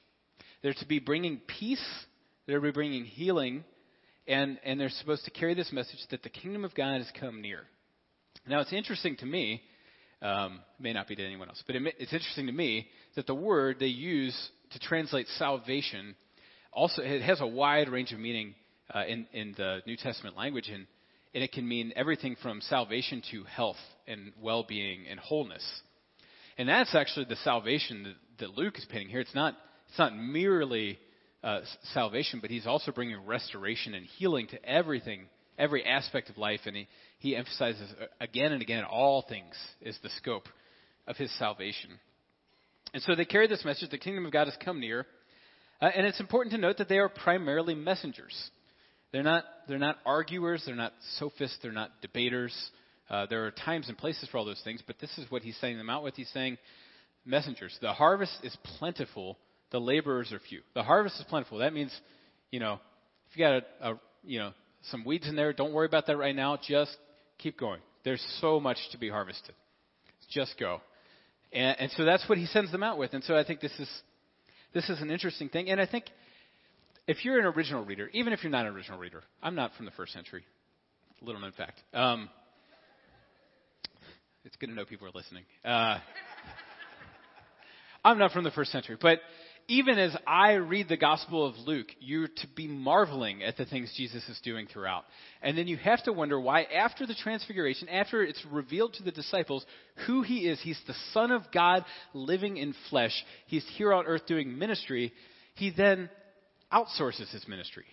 They're 0.62 0.74
to 0.74 0.86
be 0.86 0.98
bringing 0.98 1.40
peace, 1.46 1.84
they're 2.46 2.58
to 2.58 2.62
be 2.62 2.70
bringing 2.72 3.04
healing, 3.04 3.64
and, 4.26 4.58
and 4.64 4.80
they're 4.80 4.90
supposed 4.90 5.24
to 5.24 5.30
carry 5.30 5.54
this 5.54 5.72
message 5.72 5.98
that 6.10 6.22
the 6.22 6.28
kingdom 6.28 6.64
of 6.64 6.74
God 6.74 6.98
has 6.98 7.10
come 7.18 7.40
near. 7.40 7.60
Now, 8.46 8.60
it's 8.60 8.72
interesting 8.72 9.16
to 9.16 9.26
me, 9.26 9.62
um, 10.22 10.60
may 10.78 10.92
not 10.92 11.08
be 11.08 11.16
to 11.16 11.24
anyone 11.24 11.48
else, 11.48 11.62
but 11.66 11.76
it, 11.76 11.82
it's 11.98 12.12
interesting 12.12 12.46
to 12.46 12.52
me 12.52 12.88
that 13.16 13.26
the 13.26 13.34
word 13.34 13.76
they 13.80 13.86
use 13.86 14.36
to 14.72 14.78
translate 14.78 15.26
salvation 15.38 16.14
also 16.72 17.02
it 17.02 17.22
has 17.22 17.40
a 17.40 17.46
wide 17.46 17.88
range 17.88 18.12
of 18.12 18.18
meaning 18.18 18.54
uh, 18.94 19.04
in, 19.06 19.26
in 19.32 19.54
the 19.56 19.80
New 19.86 19.96
Testament 19.96 20.36
language, 20.36 20.68
and, 20.68 20.86
and 21.34 21.44
it 21.44 21.52
can 21.52 21.66
mean 21.66 21.92
everything 21.96 22.36
from 22.42 22.60
salvation 22.62 23.22
to 23.30 23.44
health 23.44 23.76
and 24.06 24.32
well 24.40 24.64
being 24.64 25.06
and 25.08 25.18
wholeness. 25.18 25.64
And 26.58 26.68
that's 26.68 26.94
actually 26.94 27.26
the 27.26 27.36
salvation 27.36 28.02
that, 28.04 28.14
that 28.38 28.58
Luke 28.58 28.76
is 28.76 28.86
painting 28.90 29.08
here. 29.08 29.20
It's 29.20 29.34
not, 29.34 29.56
it's 29.90 29.98
not 29.98 30.16
merely 30.16 30.98
uh, 31.42 31.60
salvation, 31.92 32.38
but 32.40 32.48
he's 32.48 32.66
also 32.66 32.92
bringing 32.92 33.26
restoration 33.26 33.94
and 33.94 34.06
healing 34.06 34.46
to 34.48 34.64
everything, 34.64 35.22
every 35.58 35.84
aspect 35.84 36.30
of 36.30 36.38
life. 36.38 36.60
And 36.66 36.76
he, 36.76 36.88
he 37.18 37.34
emphasizes 37.34 37.90
uh, 38.00 38.06
again 38.20 38.52
and 38.52 38.62
again 38.62 38.84
all 38.84 39.24
things 39.28 39.54
is 39.80 39.98
the 40.02 40.10
scope 40.10 40.48
of 41.08 41.16
his 41.16 41.36
salvation. 41.38 41.90
And 42.94 43.02
so 43.02 43.16
they 43.16 43.24
carry 43.24 43.48
this 43.48 43.64
message 43.64 43.90
the 43.90 43.98
kingdom 43.98 44.26
of 44.26 44.32
God 44.32 44.46
has 44.46 44.56
come 44.64 44.80
near. 44.80 45.06
Uh, 45.82 45.86
and 45.86 46.06
it's 46.06 46.20
important 46.20 46.54
to 46.54 46.60
note 46.60 46.78
that 46.78 46.88
they 46.88 46.98
are 46.98 47.08
primarily 47.08 47.74
messengers. 47.74 48.50
They're 49.12 49.24
not, 49.24 49.44
they're 49.66 49.78
not 49.78 49.96
arguers, 50.06 50.62
they're 50.66 50.76
not 50.76 50.92
sophists, 51.18 51.58
they're 51.62 51.72
not 51.72 51.90
debaters. 52.00 52.54
Uh, 53.08 53.26
there 53.28 53.44
are 53.44 53.50
times 53.50 53.88
and 53.88 53.98
places 53.98 54.28
for 54.30 54.38
all 54.38 54.44
those 54.44 54.60
things, 54.62 54.82
but 54.86 55.00
this 55.00 55.10
is 55.18 55.28
what 55.30 55.42
he's 55.42 55.56
saying 55.56 55.78
them 55.78 55.90
out 55.90 56.04
with. 56.04 56.14
He's 56.14 56.30
saying, 56.32 56.58
messengers, 57.24 57.76
the 57.80 57.92
harvest 57.92 58.38
is 58.44 58.56
plentiful, 58.78 59.36
the 59.70 59.80
laborers 59.80 60.32
are 60.32 60.40
few. 60.40 60.60
The 60.74 60.82
harvest 60.82 61.16
is 61.18 61.24
plentiful. 61.28 61.58
That 61.58 61.72
means, 61.72 61.92
you 62.50 62.60
know, 62.60 62.80
if 63.30 63.36
you 63.36 63.44
got 63.44 63.62
a, 63.80 63.92
a 63.92 64.00
you 64.24 64.38
know, 64.38 64.52
some 64.90 65.04
weeds 65.04 65.28
in 65.28 65.36
there, 65.36 65.52
don't 65.52 65.72
worry 65.72 65.86
about 65.86 66.06
that 66.06 66.16
right 66.16 66.34
now. 66.34 66.58
Just 66.66 66.96
keep 67.38 67.58
going. 67.58 67.80
There's 68.04 68.24
so 68.40 68.60
much 68.60 68.78
to 68.92 68.98
be 68.98 69.08
harvested. 69.08 69.54
Just 70.30 70.58
go. 70.58 70.80
And, 71.52 71.76
and 71.80 71.90
so 71.96 72.04
that's 72.04 72.28
what 72.28 72.38
he 72.38 72.46
sends 72.46 72.72
them 72.72 72.82
out 72.82 72.98
with. 72.98 73.12
And 73.12 73.24
so 73.24 73.36
I 73.36 73.44
think 73.44 73.60
this 73.60 73.72
is 73.78 73.88
this 74.72 74.88
is 74.88 75.00
an 75.00 75.10
interesting 75.10 75.48
thing. 75.48 75.68
And 75.68 75.80
I 75.80 75.86
think 75.86 76.04
if 77.06 77.24
you're 77.24 77.38
an 77.38 77.46
original 77.46 77.84
reader, 77.84 78.08
even 78.12 78.32
if 78.32 78.42
you're 78.42 78.52
not 78.52 78.66
an 78.66 78.74
original 78.74 78.98
reader, 78.98 79.22
I'm 79.42 79.54
not 79.54 79.72
from 79.76 79.86
the 79.86 79.92
first 79.92 80.12
century. 80.12 80.44
Little 81.22 81.40
known 81.40 81.52
fact. 81.52 81.80
Um, 81.92 82.30
it's 84.44 84.56
good 84.56 84.68
to 84.68 84.72
know 84.72 84.84
people 84.84 85.06
are 85.06 85.12
listening. 85.14 85.44
Uh, 85.64 85.98
I'm 88.04 88.18
not 88.18 88.32
from 88.32 88.44
the 88.44 88.50
first 88.50 88.72
century, 88.72 88.96
but 89.00 89.20
even 89.70 90.00
as 90.00 90.16
I 90.26 90.54
read 90.54 90.88
the 90.88 90.96
Gospel 90.96 91.46
of 91.46 91.54
Luke, 91.64 91.86
you're 92.00 92.26
to 92.26 92.46
be 92.56 92.66
marveling 92.66 93.44
at 93.44 93.56
the 93.56 93.64
things 93.64 93.94
Jesus 93.96 94.28
is 94.28 94.40
doing 94.42 94.66
throughout. 94.66 95.04
And 95.42 95.56
then 95.56 95.68
you 95.68 95.76
have 95.76 96.02
to 96.04 96.12
wonder 96.12 96.40
why, 96.40 96.62
after 96.64 97.06
the 97.06 97.14
transfiguration, 97.14 97.88
after 97.88 98.20
it's 98.20 98.44
revealed 98.50 98.94
to 98.94 99.04
the 99.04 99.12
disciples 99.12 99.64
who 100.08 100.22
he 100.22 100.48
is, 100.48 100.60
he's 100.60 100.80
the 100.88 100.96
Son 101.12 101.30
of 101.30 101.42
God 101.54 101.84
living 102.14 102.56
in 102.56 102.74
flesh, 102.90 103.12
he's 103.46 103.64
here 103.76 103.92
on 103.94 104.06
earth 104.06 104.26
doing 104.26 104.58
ministry, 104.58 105.12
he 105.54 105.70
then 105.70 106.10
outsources 106.72 107.30
his 107.30 107.46
ministry. 107.46 107.86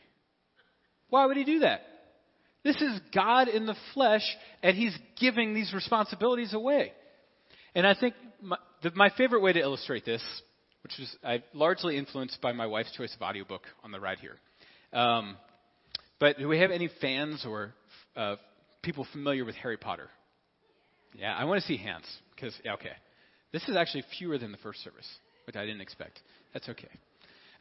Why 1.12 1.28
would 1.28 1.38
he 1.38 1.44
do 1.44 1.60
that? 1.60 1.82
This 2.64 2.78
is 2.78 3.00
God 3.14 3.50
in 3.50 3.68
the 3.68 3.78
flesh, 3.94 4.24
and 4.64 4.76
he's 4.76 4.98
giving 5.20 5.54
these 5.54 5.72
responsibilities 5.76 6.56
away. 6.56 6.92
And 7.76 7.86
I 7.86 7.94
think 7.94 8.16
my, 8.42 8.58
the, 8.82 8.90
my 8.96 9.12
favorite 9.16 9.44
way 9.44 9.54
to 9.54 9.60
illustrate 9.60 10.06
this 10.06 10.24
which 10.88 11.00
was 11.00 11.16
I, 11.22 11.44
largely 11.54 11.98
influenced 11.98 12.40
by 12.40 12.54
my 12.54 12.66
wife's 12.66 12.96
choice 12.96 13.14
of 13.14 13.22
audiobook 13.22 13.64
on 13.84 13.92
the 13.92 14.00
ride 14.00 14.20
here. 14.20 14.38
Um, 14.98 15.36
but 16.18 16.38
do 16.38 16.48
we 16.48 16.60
have 16.60 16.72
any 16.72 16.90
fans 17.02 17.46
or 17.46 17.74
uh, 18.16 18.38
people 18.84 19.06
familiar 19.12 19.44
with 19.44 19.56
Harry 19.56 19.76
Potter? 19.76 20.10
Yeah, 21.14 21.36
I 21.36 21.44
want 21.44 21.62
to 21.62 21.68
see 21.68 21.76
hands 21.76 22.06
because 22.34 22.56
yeah, 22.64 22.74
okay, 22.76 22.94
this 23.52 23.68
is 23.68 23.76
actually 23.76 24.06
fewer 24.18 24.38
than 24.38 24.54
the 24.54 24.58
first 24.60 24.82
service, 24.82 25.08
which 25.46 25.58
I 25.58 25.66
didn't 25.66 25.82
expect. 25.82 26.22
That's 26.54 26.70
okay. 26.70 26.88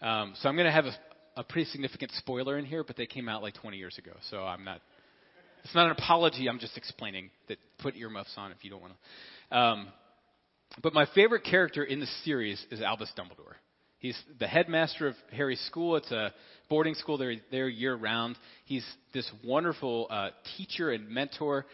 Um, 0.00 0.34
so 0.40 0.48
I'm 0.48 0.54
going 0.54 0.66
to 0.66 0.72
have 0.72 0.84
a, 0.84 0.94
a 1.36 1.42
pretty 1.42 1.68
significant 1.70 2.12
spoiler 2.12 2.58
in 2.58 2.64
here, 2.64 2.84
but 2.84 2.96
they 2.96 3.06
came 3.06 3.28
out 3.28 3.42
like 3.42 3.54
20 3.54 3.76
years 3.76 3.98
ago, 3.98 4.12
so 4.30 4.44
I'm 4.44 4.64
not. 4.64 4.80
It's 5.64 5.74
not 5.74 5.86
an 5.86 5.92
apology. 5.92 6.48
I'm 6.48 6.60
just 6.60 6.76
explaining 6.76 7.30
that. 7.48 7.58
Put 7.78 7.96
earmuffs 7.96 8.32
on 8.36 8.52
if 8.52 8.58
you 8.62 8.70
don't 8.70 8.80
want 8.80 8.94
to. 9.50 9.56
Um, 9.56 9.88
but 10.82 10.92
my 10.92 11.06
favorite 11.14 11.44
character 11.44 11.84
in 11.84 12.00
the 12.00 12.06
series 12.24 12.64
is 12.70 12.80
Albus 12.80 13.12
Dumbledore. 13.16 13.54
He's 13.98 14.18
the 14.38 14.46
headmaster 14.46 15.08
of 15.08 15.14
Harry's 15.32 15.60
school. 15.62 15.96
It's 15.96 16.10
a 16.10 16.32
boarding 16.68 16.94
school. 16.94 17.16
They're 17.16 17.36
there 17.50 17.68
year 17.68 17.94
round. 17.94 18.36
He's 18.66 18.86
this 19.14 19.30
wonderful 19.44 20.06
uh, 20.10 20.28
teacher 20.56 20.90
and 20.90 21.08
mentor. 21.08 21.64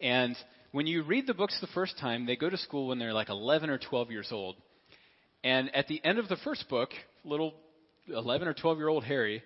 And 0.00 0.36
when 0.72 0.86
you 0.86 1.02
read 1.02 1.26
the 1.26 1.34
books 1.34 1.56
the 1.60 1.66
first 1.68 1.98
time, 1.98 2.26
they 2.26 2.36
go 2.36 2.50
to 2.50 2.58
school 2.58 2.88
when 2.88 2.98
they're 2.98 3.14
like 3.14 3.30
11 3.30 3.70
or 3.70 3.78
12 3.78 4.10
years 4.10 4.28
old. 4.30 4.56
And 5.42 5.74
at 5.74 5.88
the 5.88 6.00
end 6.04 6.18
of 6.18 6.28
the 6.28 6.36
first 6.36 6.68
book, 6.68 6.90
little 7.24 7.54
11 8.08 8.46
or 8.46 8.54
12 8.54 8.78
year 8.78 8.88
old 8.88 9.04
Harry 9.04 9.42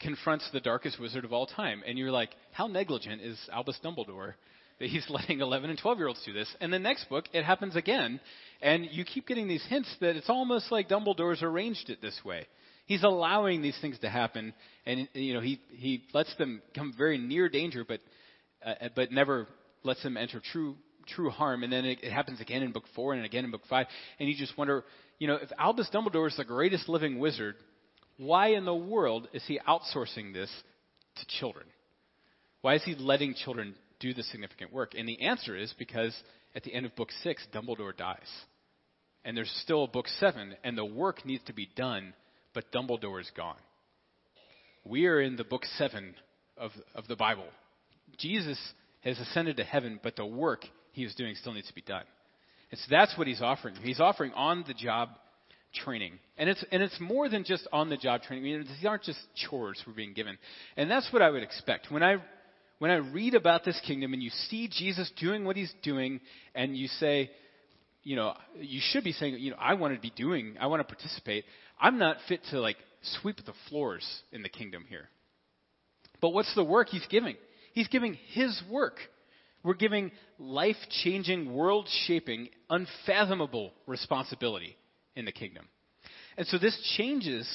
confronts 0.00 0.48
the 0.52 0.60
darkest 0.60 1.00
wizard 1.00 1.24
of 1.24 1.32
all 1.32 1.46
time. 1.46 1.82
And 1.86 1.98
you're 1.98 2.10
like, 2.10 2.30
how 2.52 2.66
negligent 2.66 3.22
is 3.22 3.38
Albus 3.52 3.78
Dumbledore 3.82 4.34
that 4.80 4.88
he's 4.88 5.06
letting 5.10 5.40
11 5.40 5.70
and 5.70 5.78
12 5.78 5.98
year 5.98 6.08
olds 6.08 6.22
do 6.24 6.32
this. 6.32 6.52
And 6.60 6.72
the 6.72 6.78
next 6.78 7.08
book, 7.08 7.26
it 7.32 7.44
happens 7.44 7.76
again. 7.76 8.18
And 8.60 8.88
you 8.90 9.04
keep 9.04 9.28
getting 9.28 9.46
these 9.46 9.64
hints 9.68 9.94
that 10.00 10.16
it's 10.16 10.28
almost 10.28 10.72
like 10.72 10.88
Dumbledore's 10.88 11.42
arranged 11.42 11.88
it 11.88 12.02
this 12.02 12.18
way. 12.24 12.46
He's 12.86 13.04
allowing 13.04 13.62
these 13.62 13.78
things 13.80 14.00
to 14.00 14.10
happen, 14.10 14.52
and 14.84 15.06
you 15.12 15.32
know 15.32 15.40
he 15.40 15.60
he 15.70 16.02
lets 16.12 16.34
them 16.38 16.60
come 16.74 16.92
very 16.98 17.18
near 17.18 17.48
danger, 17.48 17.84
but 17.86 18.00
uh, 18.66 18.88
but 18.96 19.12
never 19.12 19.46
lets 19.84 20.02
them 20.02 20.16
enter 20.16 20.40
true 20.40 20.74
true 21.06 21.30
harm. 21.30 21.62
And 21.62 21.72
then 21.72 21.84
it, 21.84 22.00
it 22.02 22.10
happens 22.10 22.40
again 22.40 22.64
in 22.64 22.72
book 22.72 22.82
four 22.96 23.12
and 23.12 23.24
again 23.24 23.44
in 23.44 23.52
book 23.52 23.62
five, 23.70 23.86
and 24.18 24.28
you 24.28 24.34
just 24.34 24.58
wonder, 24.58 24.82
you 25.20 25.28
know, 25.28 25.36
if 25.36 25.50
Albus 25.56 25.88
Dumbledore 25.94 26.26
is 26.26 26.36
the 26.36 26.44
greatest 26.44 26.88
living 26.88 27.20
wizard, 27.20 27.54
why 28.16 28.48
in 28.48 28.64
the 28.64 28.74
world 28.74 29.28
is 29.32 29.44
he 29.46 29.60
outsourcing 29.68 30.34
this 30.34 30.50
to 31.14 31.38
children? 31.38 31.66
Why 32.62 32.74
is 32.74 32.82
he 32.82 32.96
letting 32.96 33.34
children 33.34 33.76
do 34.00 34.12
the 34.12 34.22
significant 34.24 34.72
work? 34.72 34.94
And 34.98 35.08
the 35.08 35.20
answer 35.20 35.56
is 35.56 35.72
because 35.78 36.16
at 36.54 36.64
the 36.64 36.74
end 36.74 36.86
of 36.86 36.96
book 36.96 37.10
six, 37.22 37.46
Dumbledore 37.54 37.96
dies. 37.96 38.28
And 39.24 39.36
there's 39.36 39.52
still 39.62 39.86
book 39.86 40.08
seven, 40.18 40.56
and 40.64 40.76
the 40.76 40.84
work 40.84 41.24
needs 41.26 41.44
to 41.44 41.52
be 41.52 41.68
done, 41.76 42.14
but 42.54 42.72
Dumbledore 42.72 43.20
is 43.20 43.30
gone. 43.36 43.58
We 44.84 45.06
are 45.06 45.20
in 45.20 45.36
the 45.36 45.44
book 45.44 45.64
seven 45.76 46.14
of, 46.56 46.70
of 46.94 47.06
the 47.06 47.16
Bible. 47.16 47.44
Jesus 48.18 48.58
has 49.00 49.18
ascended 49.18 49.58
to 49.58 49.64
heaven, 49.64 50.00
but 50.02 50.16
the 50.16 50.26
work 50.26 50.64
he 50.92 51.04
is 51.04 51.14
doing 51.14 51.34
still 51.34 51.52
needs 51.52 51.68
to 51.68 51.74
be 51.74 51.82
done. 51.82 52.04
And 52.70 52.78
so 52.80 52.86
that's 52.90 53.16
what 53.18 53.26
he's 53.26 53.42
offering. 53.42 53.74
He's 53.82 54.00
offering 54.00 54.32
on 54.32 54.64
the 54.66 54.74
job 54.74 55.10
training. 55.74 56.18
And 56.38 56.48
it's, 56.48 56.64
and 56.72 56.82
it's 56.82 56.98
more 57.00 57.28
than 57.28 57.44
just 57.44 57.66
on 57.72 57.90
the 57.90 57.96
job 57.96 58.22
training. 58.22 58.44
I 58.44 58.58
mean, 58.58 58.66
these 58.66 58.86
aren't 58.86 59.02
just 59.02 59.20
chores 59.48 59.82
we're 59.86 59.92
being 59.92 60.14
given. 60.14 60.38
And 60.76 60.90
that's 60.90 61.12
what 61.12 61.22
I 61.22 61.30
would 61.30 61.42
expect. 61.42 61.90
When 61.90 62.02
I 62.02 62.16
when 62.80 62.90
I 62.90 62.96
read 62.96 63.34
about 63.34 63.62
this 63.62 63.78
kingdom 63.86 64.14
and 64.14 64.22
you 64.22 64.30
see 64.48 64.66
Jesus 64.66 65.12
doing 65.20 65.44
what 65.44 65.54
he's 65.54 65.72
doing, 65.82 66.18
and 66.54 66.74
you 66.74 66.88
say, 66.88 67.30
you 68.02 68.16
know, 68.16 68.34
you 68.58 68.80
should 68.82 69.04
be 69.04 69.12
saying, 69.12 69.36
you 69.38 69.50
know, 69.50 69.58
I 69.60 69.74
want 69.74 69.94
to 69.94 70.00
be 70.00 70.12
doing, 70.16 70.56
I 70.58 70.66
want 70.66 70.80
to 70.80 70.94
participate. 70.94 71.44
I'm 71.78 71.98
not 71.98 72.16
fit 72.26 72.40
to 72.50 72.60
like 72.60 72.78
sweep 73.20 73.36
the 73.44 73.52
floors 73.68 74.06
in 74.32 74.42
the 74.42 74.48
kingdom 74.48 74.86
here. 74.88 75.10
But 76.22 76.30
what's 76.30 76.54
the 76.54 76.64
work 76.64 76.88
he's 76.88 77.06
giving? 77.10 77.36
He's 77.74 77.88
giving 77.88 78.16
his 78.32 78.60
work. 78.70 78.96
We're 79.62 79.74
giving 79.74 80.10
life 80.38 80.76
changing, 81.04 81.52
world 81.52 81.86
shaping, 82.06 82.48
unfathomable 82.70 83.74
responsibility 83.86 84.74
in 85.14 85.26
the 85.26 85.32
kingdom. 85.32 85.68
And 86.38 86.46
so 86.46 86.56
this 86.56 86.78
changes 86.96 87.46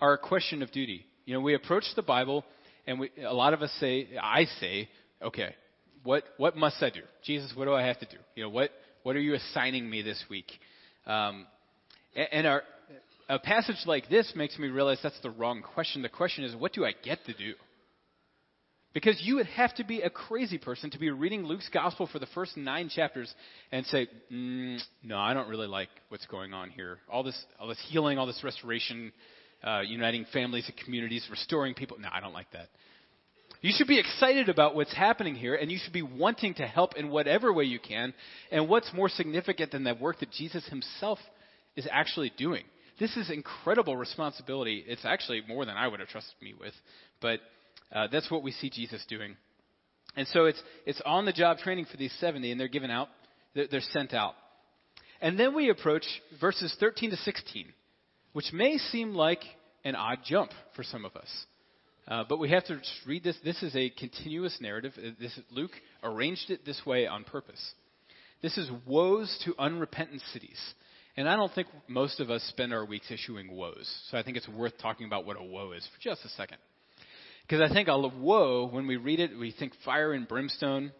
our 0.00 0.18
question 0.18 0.62
of 0.62 0.72
duty. 0.72 1.06
You 1.26 1.34
know, 1.34 1.40
we 1.40 1.54
approach 1.54 1.84
the 1.94 2.02
Bible 2.02 2.44
and 2.86 3.00
we, 3.00 3.10
a 3.24 3.32
lot 3.32 3.54
of 3.54 3.62
us 3.62 3.70
say, 3.80 4.08
I 4.20 4.44
say, 4.60 4.88
okay, 5.22 5.54
what, 6.02 6.24
what 6.36 6.56
must 6.56 6.82
I 6.82 6.90
do? 6.90 7.00
Jesus, 7.24 7.52
what 7.54 7.64
do 7.64 7.72
I 7.72 7.82
have 7.86 7.98
to 8.00 8.06
do? 8.06 8.16
You 8.34 8.44
know, 8.44 8.50
what, 8.50 8.70
what 9.02 9.16
are 9.16 9.20
you 9.20 9.34
assigning 9.34 9.88
me 9.88 10.02
this 10.02 10.22
week? 10.28 10.50
Um, 11.06 11.46
and, 12.14 12.46
our, 12.46 12.62
a 13.28 13.38
passage 13.38 13.76
like 13.86 14.08
this 14.08 14.32
makes 14.36 14.58
me 14.58 14.68
realize 14.68 14.98
that's 15.02 15.20
the 15.22 15.30
wrong 15.30 15.62
question. 15.62 16.02
The 16.02 16.08
question 16.08 16.44
is, 16.44 16.54
what 16.54 16.72
do 16.72 16.84
I 16.84 16.92
get 17.02 17.18
to 17.26 17.32
do? 17.32 17.54
Because 18.92 19.20
you 19.24 19.36
would 19.36 19.46
have 19.46 19.74
to 19.76 19.84
be 19.84 20.02
a 20.02 20.10
crazy 20.10 20.56
person 20.56 20.90
to 20.90 20.98
be 20.98 21.10
reading 21.10 21.44
Luke's 21.44 21.68
gospel 21.72 22.06
for 22.06 22.20
the 22.20 22.28
first 22.32 22.56
nine 22.56 22.88
chapters 22.88 23.32
and 23.72 23.84
say, 23.86 24.06
mm, 24.32 24.78
no, 25.02 25.18
I 25.18 25.34
don't 25.34 25.48
really 25.48 25.66
like 25.66 25.88
what's 26.10 26.26
going 26.26 26.52
on 26.52 26.70
here. 26.70 26.98
All 27.10 27.24
this, 27.24 27.44
all 27.58 27.66
this 27.66 27.82
healing, 27.88 28.18
all 28.18 28.26
this 28.26 28.44
restoration, 28.44 29.12
uh, 29.64 29.80
uniting 29.80 30.26
families 30.32 30.64
and 30.66 30.76
communities, 30.76 31.26
restoring 31.30 31.74
people. 31.74 31.96
No, 31.98 32.08
I 32.12 32.20
don't 32.20 32.34
like 32.34 32.50
that. 32.52 32.68
You 33.62 33.72
should 33.74 33.86
be 33.86 33.98
excited 33.98 34.50
about 34.50 34.74
what's 34.74 34.94
happening 34.94 35.34
here, 35.34 35.54
and 35.54 35.72
you 35.72 35.78
should 35.82 35.94
be 35.94 36.02
wanting 36.02 36.52
to 36.54 36.66
help 36.66 36.96
in 36.96 37.08
whatever 37.08 37.50
way 37.50 37.64
you 37.64 37.78
can. 37.78 38.12
And 38.52 38.68
what's 38.68 38.92
more 38.92 39.08
significant 39.08 39.72
than 39.72 39.84
that 39.84 39.98
work 39.98 40.20
that 40.20 40.30
Jesus 40.30 40.66
himself 40.68 41.18
is 41.74 41.88
actually 41.90 42.30
doing? 42.36 42.64
This 43.00 43.16
is 43.16 43.30
incredible 43.30 43.96
responsibility. 43.96 44.84
It's 44.86 45.06
actually 45.06 45.42
more 45.48 45.64
than 45.64 45.76
I 45.76 45.88
would 45.88 46.00
have 46.00 46.10
trusted 46.10 46.34
me 46.42 46.52
with, 46.58 46.74
but 47.22 47.40
uh, 47.90 48.08
that's 48.12 48.30
what 48.30 48.42
we 48.42 48.52
see 48.52 48.68
Jesus 48.68 49.02
doing. 49.08 49.34
And 50.14 50.28
so 50.28 50.44
it's 50.44 50.62
it's 50.84 51.00
on 51.04 51.24
the 51.24 51.32
job 51.32 51.58
training 51.58 51.86
for 51.90 51.96
these 51.96 52.14
70, 52.20 52.52
and 52.52 52.60
they're 52.60 52.68
given 52.68 52.90
out, 52.90 53.08
they're, 53.54 53.66
they're 53.68 53.80
sent 53.80 54.12
out. 54.12 54.34
And 55.22 55.40
then 55.40 55.54
we 55.54 55.70
approach 55.70 56.04
verses 56.38 56.76
13 56.78 57.10
to 57.10 57.16
16 57.16 57.72
which 58.34 58.52
may 58.52 58.76
seem 58.76 59.14
like 59.14 59.40
an 59.84 59.94
odd 59.94 60.18
jump 60.26 60.50
for 60.76 60.82
some 60.82 61.06
of 61.06 61.16
us. 61.16 61.46
Uh, 62.06 62.24
but 62.28 62.38
we 62.38 62.50
have 62.50 62.64
to 62.66 62.78
read 63.06 63.24
this. 63.24 63.36
This 63.42 63.62
is 63.62 63.74
a 63.74 63.88
continuous 63.88 64.58
narrative. 64.60 64.92
Uh, 64.98 65.10
this, 65.18 65.38
Luke 65.50 65.70
arranged 66.02 66.50
it 66.50 66.66
this 66.66 66.80
way 66.84 67.06
on 67.06 67.24
purpose. 67.24 67.72
This 68.42 68.58
is 68.58 68.70
woes 68.86 69.42
to 69.46 69.54
unrepentant 69.58 70.20
cities. 70.32 70.58
And 71.16 71.28
I 71.28 71.36
don't 71.36 71.52
think 71.54 71.68
most 71.88 72.20
of 72.20 72.30
us 72.30 72.42
spend 72.48 72.74
our 72.74 72.84
weeks 72.84 73.10
issuing 73.10 73.56
woes. 73.56 73.88
So 74.10 74.18
I 74.18 74.22
think 74.22 74.36
it's 74.36 74.48
worth 74.48 74.74
talking 74.82 75.06
about 75.06 75.24
what 75.24 75.40
a 75.40 75.42
woe 75.42 75.72
is 75.72 75.88
for 75.94 76.00
just 76.02 76.24
a 76.24 76.28
second. 76.30 76.58
Because 77.46 77.62
I 77.62 77.72
think 77.72 77.88
a 77.88 77.96
woe, 77.96 78.68
when 78.70 78.86
we 78.86 78.96
read 78.96 79.20
it, 79.20 79.38
we 79.38 79.52
think 79.52 79.72
fire 79.84 80.12
and 80.12 80.26
brimstone, 80.26 80.92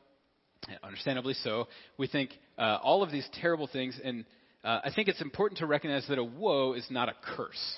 understandably 0.82 1.34
so. 1.34 1.68
We 1.98 2.06
think 2.06 2.30
uh, 2.58 2.78
all 2.82 3.02
of 3.02 3.10
these 3.10 3.28
terrible 3.40 3.66
things, 3.66 3.98
and 4.02 4.24
uh, 4.64 4.80
I 4.83 4.90
think 4.94 5.09
it's 5.09 5.21
important 5.21 5.59
to 5.59 5.66
recognize 5.66 6.06
that 6.09 6.18
a 6.18 6.25
woe 6.25 6.73
is 6.73 6.87
not 6.90 7.09
a 7.09 7.14
curse. 7.37 7.76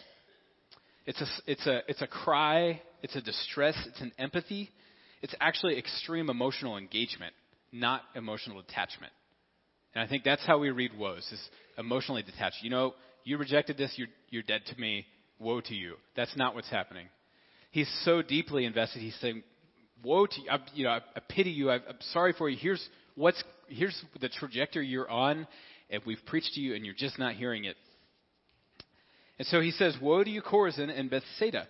It's 1.04 1.20
a, 1.20 1.26
it's, 1.46 1.66
a, 1.66 1.80
it's 1.88 2.02
a 2.02 2.06
cry, 2.06 2.80
it's 3.02 3.16
a 3.16 3.20
distress, 3.20 3.74
it's 3.86 4.00
an 4.00 4.12
empathy. 4.18 4.70
It's 5.22 5.34
actually 5.40 5.78
extreme 5.78 6.30
emotional 6.30 6.76
engagement, 6.76 7.34
not 7.72 8.02
emotional 8.14 8.62
detachment. 8.62 9.12
And 9.94 10.04
I 10.04 10.08
think 10.08 10.24
that's 10.24 10.44
how 10.46 10.58
we 10.58 10.70
read 10.70 10.96
woes, 10.96 11.26
is 11.32 11.40
emotionally 11.78 12.22
detached. 12.22 12.58
You 12.62 12.70
know, 12.70 12.94
you 13.24 13.38
rejected 13.38 13.76
this, 13.76 13.92
you're, 13.96 14.08
you're 14.30 14.42
dead 14.42 14.60
to 14.66 14.80
me, 14.80 15.06
woe 15.38 15.60
to 15.60 15.74
you. 15.74 15.94
That's 16.16 16.36
not 16.36 16.54
what's 16.54 16.70
happening. 16.70 17.08
He's 17.70 17.90
so 18.04 18.22
deeply 18.22 18.64
invested, 18.64 19.00
he's 19.00 19.16
saying, 19.20 19.42
woe 20.04 20.26
to 20.26 20.40
you, 20.40 20.50
I, 20.50 20.58
you 20.74 20.84
know, 20.84 20.90
I, 20.90 21.00
I 21.16 21.20
pity 21.28 21.50
you, 21.50 21.70
I, 21.70 21.76
I'm 21.76 21.98
sorry 22.12 22.34
for 22.36 22.48
you, 22.48 22.56
here's, 22.60 22.86
what's, 23.14 23.42
here's 23.68 24.00
the 24.20 24.28
trajectory 24.28 24.86
you're 24.86 25.10
on, 25.10 25.46
and 25.90 26.02
we've 26.06 26.24
preached 26.26 26.54
to 26.54 26.60
you 26.60 26.74
and 26.74 26.84
you're 26.84 26.94
just 26.94 27.18
not 27.18 27.34
hearing 27.34 27.64
it. 27.64 27.76
And 29.38 29.46
so 29.48 29.60
he 29.60 29.70
says, 29.70 29.96
Woe 30.00 30.24
to 30.24 30.30
you, 30.30 30.42
Chorazin 30.42 30.90
and 30.96 31.10
Bethsaida. 31.10 31.68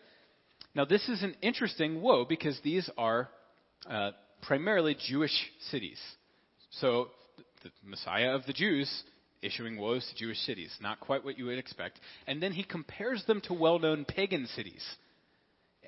Now, 0.75 0.85
this 0.85 1.09
is 1.09 1.23
an 1.23 1.35
interesting 1.43 2.03
woe 2.03 2.25
because 2.25 2.59
these 2.63 2.89
are 2.99 3.29
uh, 3.89 4.11
primarily 4.43 4.97
Jewish 5.09 5.33
cities. 5.71 5.99
So 6.81 7.09
the 7.63 7.71
Messiah 7.83 8.35
of 8.35 8.45
the 8.47 8.53
Jews 8.53 8.91
issuing 9.43 9.79
woes 9.79 10.07
to 10.11 10.17
Jewish 10.17 10.39
cities, 10.39 10.75
not 10.81 11.01
quite 11.01 11.25
what 11.25 11.39
you 11.39 11.47
would 11.47 11.59
expect. 11.59 11.99
And 12.27 12.43
then 12.43 12.53
he 12.53 12.63
compares 12.63 13.25
them 13.27 13.41
to 13.43 13.55
well 13.55 13.79
known 13.79 14.05
pagan 14.05 14.47
cities 14.55 14.85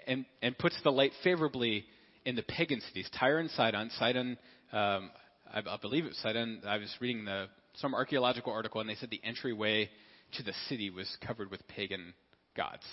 and, 0.06 0.24
and 0.42 0.56
puts 0.56 0.80
the 0.82 0.90
light 0.90 1.12
favorably 1.22 1.84
in 2.24 2.36
the 2.36 2.42
pagan 2.42 2.80
cities 2.80 3.08
Tyre 3.18 3.38
and 3.38 3.50
Sidon. 3.50 3.90
Sidon, 3.98 4.38
um, 4.72 5.10
I, 5.52 5.60
I 5.60 5.76
believe 5.80 6.04
it 6.04 6.08
was 6.08 6.18
Sidon. 6.18 6.62
I 6.66 6.78
was 6.78 6.94
reading 7.00 7.24
the, 7.24 7.46
some 7.80 7.94
archaeological 7.94 8.52
article, 8.52 8.80
and 8.80 8.88
they 8.88 8.94
said 8.94 9.10
the 9.10 9.20
entryway 9.24 9.88
to 10.36 10.42
the 10.42 10.52
city 10.68 10.90
was 10.90 11.08
covered 11.26 11.50
with 11.50 11.66
pagan 11.68 12.12
gods. 12.56 12.84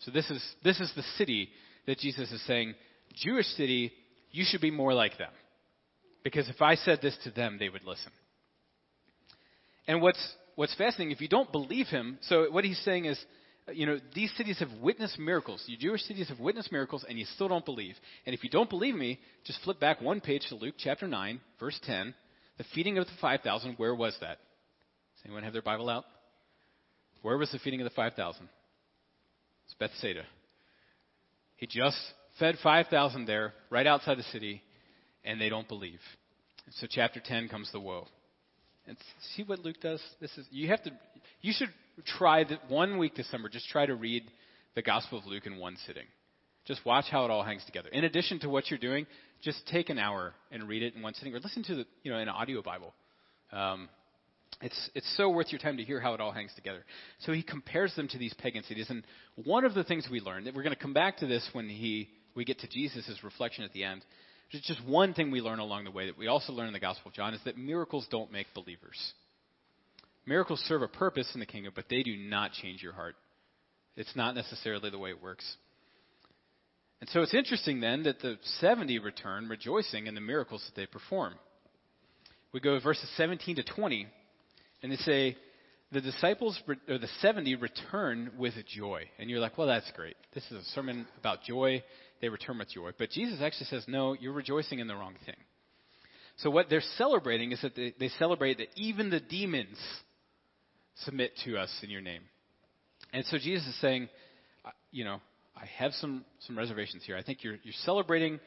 So 0.00 0.10
this 0.10 0.28
is, 0.30 0.42
this 0.64 0.80
is 0.80 0.92
the 0.94 1.04
city 1.16 1.48
that 1.86 1.98
Jesus 1.98 2.30
is 2.30 2.44
saying, 2.46 2.74
Jewish 3.14 3.46
city, 3.56 3.92
you 4.32 4.44
should 4.46 4.60
be 4.60 4.70
more 4.70 4.92
like 4.92 5.16
them. 5.18 5.30
Because 6.24 6.48
if 6.48 6.60
I 6.60 6.74
said 6.74 6.98
this 7.02 7.16
to 7.24 7.30
them, 7.30 7.56
they 7.58 7.68
would 7.68 7.84
listen. 7.84 8.10
And 9.86 10.02
what's, 10.02 10.34
what's 10.56 10.74
fascinating, 10.74 11.12
if 11.12 11.20
you 11.20 11.28
don't 11.28 11.52
believe 11.52 11.86
him, 11.86 12.18
so 12.22 12.50
what 12.50 12.64
he's 12.64 12.80
saying 12.84 13.04
is, 13.04 13.18
you 13.72 13.86
know, 13.86 13.98
these 14.14 14.32
cities 14.36 14.58
have 14.60 14.70
witnessed 14.80 15.18
miracles. 15.18 15.62
You 15.66 15.76
Jewish 15.76 16.02
cities 16.02 16.28
have 16.28 16.40
witnessed 16.40 16.70
miracles, 16.72 17.04
and 17.08 17.18
you 17.18 17.24
still 17.34 17.48
don't 17.48 17.64
believe. 17.64 17.94
And 18.24 18.34
if 18.34 18.44
you 18.44 18.50
don't 18.50 18.70
believe 18.70 18.94
me, 18.94 19.18
just 19.44 19.60
flip 19.62 19.80
back 19.80 20.00
one 20.00 20.20
page 20.20 20.46
to 20.48 20.54
Luke 20.54 20.74
chapter 20.78 21.06
9, 21.06 21.40
verse 21.58 21.78
10. 21.84 22.14
The 22.58 22.64
feeding 22.74 22.98
of 22.98 23.06
the 23.06 23.12
5,000, 23.20 23.74
where 23.76 23.94
was 23.94 24.16
that? 24.20 24.38
Does 24.38 25.24
anyone 25.24 25.42
have 25.42 25.52
their 25.52 25.62
Bible 25.62 25.90
out? 25.90 26.04
Where 27.22 27.36
was 27.36 27.50
the 27.50 27.58
feeding 27.58 27.80
of 27.80 27.84
the 27.84 27.94
5,000? 27.94 28.48
It's 29.64 29.74
Bethsaida. 29.74 30.22
He 31.56 31.66
just 31.66 31.98
fed 32.38 32.56
5,000 32.62 33.26
there, 33.26 33.52
right 33.70 33.86
outside 33.86 34.18
the 34.18 34.22
city, 34.24 34.62
and 35.24 35.40
they 35.40 35.48
don't 35.48 35.68
believe. 35.68 36.00
So 36.80 36.86
chapter 36.88 37.20
10 37.24 37.48
comes 37.48 37.70
the 37.72 37.80
woe. 37.80 38.06
And 38.86 38.96
see 39.34 39.42
what 39.42 39.60
Luke 39.60 39.80
does? 39.80 40.00
This 40.20 40.30
is 40.38 40.46
you 40.50 40.68
have 40.68 40.82
to 40.84 40.92
you 41.40 41.52
should 41.52 41.70
try 42.18 42.44
that 42.44 42.70
one 42.70 42.98
week 42.98 43.16
this 43.16 43.28
summer, 43.30 43.48
just 43.48 43.68
try 43.68 43.86
to 43.86 43.96
read 43.96 44.22
the 44.74 44.82
Gospel 44.82 45.18
of 45.18 45.26
Luke 45.26 45.46
in 45.46 45.56
one 45.56 45.76
sitting. 45.86 46.04
Just 46.66 46.84
watch 46.84 47.06
how 47.10 47.24
it 47.24 47.30
all 47.30 47.44
hangs 47.44 47.64
together. 47.64 47.88
In 47.90 48.04
addition 48.04 48.40
to 48.40 48.48
what 48.48 48.70
you're 48.70 48.78
doing, 48.78 49.06
just 49.42 49.66
take 49.68 49.88
an 49.88 49.98
hour 49.98 50.34
and 50.50 50.68
read 50.68 50.82
it 50.82 50.94
in 50.94 51.02
one 51.02 51.14
sitting, 51.14 51.34
or 51.34 51.40
listen 51.40 51.62
to 51.64 51.74
the 51.76 51.86
you 52.02 52.10
know 52.10 52.18
an 52.18 52.28
audio 52.28 52.62
Bible. 52.62 52.92
Um, 53.52 53.88
it's, 54.62 54.90
it's 54.94 55.16
so 55.16 55.28
worth 55.28 55.52
your 55.52 55.58
time 55.58 55.76
to 55.76 55.84
hear 55.84 56.00
how 56.00 56.14
it 56.14 56.20
all 56.20 56.32
hangs 56.32 56.52
together. 56.56 56.84
So 57.20 57.32
he 57.32 57.42
compares 57.42 57.94
them 57.94 58.08
to 58.08 58.18
these 58.18 58.34
pagan 58.34 58.62
cities. 58.64 58.86
And 58.88 59.02
one 59.44 59.64
of 59.64 59.74
the 59.74 59.84
things 59.84 60.08
we 60.10 60.20
learned, 60.20 60.46
that 60.46 60.54
we're 60.54 60.62
going 60.62 60.74
to 60.74 60.80
come 60.80 60.94
back 60.94 61.18
to 61.18 61.26
this 61.26 61.46
when 61.52 61.68
he, 61.68 62.08
we 62.34 62.44
get 62.44 62.60
to 62.60 62.68
Jesus' 62.68 63.20
reflection 63.22 63.64
at 63.64 63.72
the 63.72 63.84
end. 63.84 64.02
There's 64.50 64.64
just 64.64 64.82
one 64.86 65.12
thing 65.12 65.30
we 65.30 65.40
learn 65.40 65.58
along 65.58 65.84
the 65.84 65.90
way 65.90 66.06
that 66.06 66.16
we 66.16 66.28
also 66.28 66.52
learn 66.52 66.68
in 66.68 66.72
the 66.72 66.80
Gospel 66.80 67.08
of 67.10 67.14
John 67.14 67.34
is 67.34 67.40
that 67.44 67.58
miracles 67.58 68.06
don't 68.10 68.32
make 68.32 68.46
believers. 68.54 68.96
Miracles 70.24 70.60
serve 70.66 70.82
a 70.82 70.88
purpose 70.88 71.30
in 71.34 71.40
the 71.40 71.46
kingdom, 71.46 71.72
but 71.74 71.86
they 71.90 72.02
do 72.02 72.16
not 72.16 72.52
change 72.52 72.82
your 72.82 72.92
heart. 72.92 73.16
It's 73.96 74.14
not 74.16 74.34
necessarily 74.34 74.90
the 74.90 74.98
way 74.98 75.10
it 75.10 75.22
works. 75.22 75.44
And 77.00 77.10
so 77.10 77.20
it's 77.20 77.34
interesting 77.34 77.80
then 77.80 78.04
that 78.04 78.20
the 78.20 78.36
70 78.60 78.98
return 79.00 79.48
rejoicing 79.48 80.06
in 80.06 80.14
the 80.14 80.20
miracles 80.20 80.64
that 80.66 80.80
they 80.80 80.86
perform. 80.86 81.34
We 82.52 82.60
go 82.60 82.74
to 82.74 82.80
verses 82.80 83.08
17 83.16 83.56
to 83.56 83.62
20. 83.62 84.06
And 84.82 84.92
they 84.92 84.96
say, 84.96 85.36
the 85.92 86.00
disciples, 86.00 86.60
or 86.88 86.98
the 86.98 87.08
70, 87.20 87.54
return 87.56 88.32
with 88.38 88.54
joy. 88.66 89.02
And 89.18 89.30
you're 89.30 89.40
like, 89.40 89.56
well, 89.56 89.68
that's 89.68 89.90
great. 89.94 90.16
This 90.34 90.44
is 90.46 90.52
a 90.52 90.70
sermon 90.74 91.06
about 91.18 91.42
joy. 91.44 91.82
They 92.20 92.28
return 92.28 92.58
with 92.58 92.70
joy. 92.70 92.90
But 92.98 93.10
Jesus 93.10 93.40
actually 93.40 93.66
says, 93.66 93.84
no, 93.86 94.14
you're 94.14 94.32
rejoicing 94.32 94.80
in 94.80 94.88
the 94.88 94.94
wrong 94.94 95.14
thing. 95.24 95.36
So 96.38 96.50
what 96.50 96.68
they're 96.68 96.82
celebrating 96.98 97.52
is 97.52 97.60
that 97.62 97.76
they, 97.76 97.94
they 97.98 98.08
celebrate 98.08 98.58
that 98.58 98.68
even 98.74 99.10
the 99.10 99.20
demons 99.20 99.78
submit 101.04 101.32
to 101.44 101.56
us 101.56 101.70
in 101.82 101.90
your 101.90 102.00
name. 102.02 102.22
And 103.12 103.24
so 103.26 103.38
Jesus 103.38 103.66
is 103.66 103.80
saying, 103.80 104.08
uh, 104.64 104.70
you 104.90 105.04
know, 105.04 105.20
I 105.56 105.66
have 105.78 105.92
some, 105.94 106.24
some 106.40 106.56
reservations 106.56 107.02
here. 107.04 107.16
I 107.16 107.22
think 107.22 107.42
you're, 107.42 107.56
you're 107.62 107.74
celebrating 107.84 108.40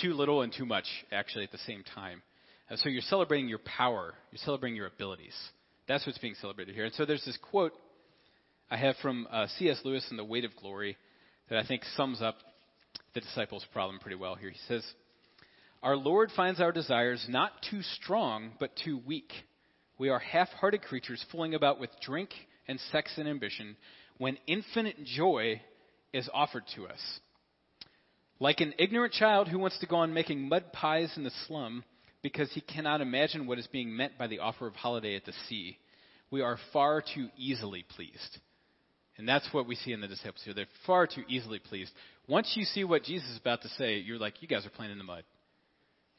too 0.00 0.12
little 0.12 0.42
and 0.42 0.52
too 0.52 0.66
much, 0.66 0.86
actually, 1.12 1.44
at 1.44 1.52
the 1.52 1.58
same 1.58 1.84
time. 1.94 2.22
Uh, 2.70 2.76
so 2.76 2.88
you're 2.88 3.02
celebrating 3.02 3.48
your 3.48 3.60
power, 3.60 4.14
you're 4.32 4.38
celebrating 4.44 4.76
your 4.76 4.86
abilities. 4.86 5.34
That's 5.86 6.04
what's 6.04 6.18
being 6.18 6.34
celebrated 6.40 6.74
here. 6.74 6.84
And 6.84 6.94
so 6.94 7.06
there's 7.06 7.24
this 7.24 7.38
quote 7.50 7.72
I 8.68 8.76
have 8.76 8.96
from 9.00 9.28
uh, 9.30 9.46
C.S. 9.58 9.80
Lewis 9.84 10.06
in 10.10 10.16
The 10.16 10.24
Weight 10.24 10.44
of 10.44 10.50
Glory 10.60 10.96
that 11.48 11.58
I 11.58 11.66
think 11.66 11.84
sums 11.96 12.20
up 12.20 12.36
the 13.14 13.20
disciples' 13.20 13.64
problem 13.72 14.00
pretty 14.00 14.16
well 14.16 14.34
here. 14.34 14.50
He 14.50 14.58
says, 14.66 14.84
Our 15.84 15.96
Lord 15.96 16.32
finds 16.34 16.60
our 16.60 16.72
desires 16.72 17.24
not 17.28 17.52
too 17.70 17.82
strong, 17.82 18.52
but 18.58 18.72
too 18.84 19.00
weak. 19.06 19.32
We 19.98 20.08
are 20.08 20.18
half 20.18 20.48
hearted 20.48 20.82
creatures 20.82 21.24
fooling 21.30 21.54
about 21.54 21.78
with 21.78 21.90
drink 22.02 22.30
and 22.66 22.80
sex 22.90 23.12
and 23.16 23.28
ambition 23.28 23.76
when 24.18 24.36
infinite 24.48 25.04
joy 25.04 25.60
is 26.16 26.28
offered 26.32 26.64
to 26.74 26.86
us. 26.86 27.20
Like 28.38 28.60
an 28.60 28.74
ignorant 28.78 29.12
child 29.12 29.48
who 29.48 29.58
wants 29.58 29.78
to 29.80 29.86
go 29.86 29.96
on 29.96 30.12
making 30.12 30.48
mud 30.48 30.72
pies 30.72 31.12
in 31.16 31.24
the 31.24 31.30
slum, 31.46 31.84
because 32.22 32.50
he 32.52 32.60
cannot 32.60 33.00
imagine 33.00 33.46
what 33.46 33.58
is 33.58 33.66
being 33.68 33.96
meant 33.96 34.18
by 34.18 34.26
the 34.26 34.40
offer 34.40 34.66
of 34.66 34.74
holiday 34.74 35.16
at 35.16 35.24
the 35.24 35.32
sea. 35.48 35.78
We 36.30 36.42
are 36.42 36.58
far 36.72 37.02
too 37.02 37.28
easily 37.36 37.84
pleased. 37.94 38.38
And 39.16 39.28
that's 39.28 39.48
what 39.52 39.66
we 39.66 39.76
see 39.76 39.92
in 39.92 40.00
the 40.00 40.08
disciples 40.08 40.42
here. 40.44 40.52
They're 40.52 40.66
far 40.86 41.06
too 41.06 41.22
easily 41.28 41.58
pleased. 41.58 41.92
Once 42.28 42.52
you 42.56 42.64
see 42.64 42.84
what 42.84 43.04
Jesus 43.04 43.28
is 43.30 43.38
about 43.38 43.62
to 43.62 43.68
say, 43.70 43.98
you're 43.98 44.18
like, 44.18 44.42
you 44.42 44.48
guys 44.48 44.66
are 44.66 44.70
playing 44.70 44.92
in 44.92 44.98
the 44.98 45.04
mud. 45.04 45.22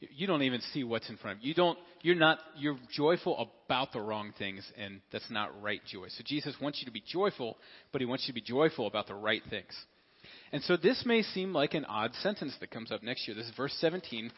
You 0.00 0.26
don't 0.28 0.42
even 0.42 0.60
see 0.72 0.84
what's 0.84 1.08
in 1.08 1.16
front 1.16 1.38
of 1.38 1.42
you. 1.42 1.48
You 1.48 1.54
don't, 1.54 1.78
you're 2.02 2.14
not, 2.14 2.38
you're 2.56 2.78
joyful 2.94 3.50
about 3.66 3.92
the 3.92 4.00
wrong 4.00 4.32
things, 4.38 4.64
and 4.78 5.00
that's 5.10 5.28
not 5.30 5.60
right 5.60 5.80
joy. 5.90 6.06
So 6.08 6.22
Jesus 6.24 6.54
wants 6.60 6.80
you 6.80 6.86
to 6.86 6.92
be 6.92 7.02
joyful, 7.04 7.56
but 7.90 8.00
he 8.00 8.06
wants 8.06 8.24
you 8.26 8.32
to 8.32 8.40
be 8.40 8.46
joyful 8.46 8.86
about 8.86 9.08
the 9.08 9.14
right 9.14 9.42
things. 9.50 9.72
And 10.52 10.62
so 10.62 10.76
this 10.76 11.02
may 11.04 11.22
seem 11.22 11.52
like 11.52 11.74
an 11.74 11.84
odd 11.84 12.14
sentence 12.22 12.54
that 12.60 12.70
comes 12.70 12.92
up 12.92 13.02
next 13.02 13.26
year. 13.26 13.36
This 13.36 13.46
is 13.46 13.56
verse 13.56 13.76
17. 13.80 14.30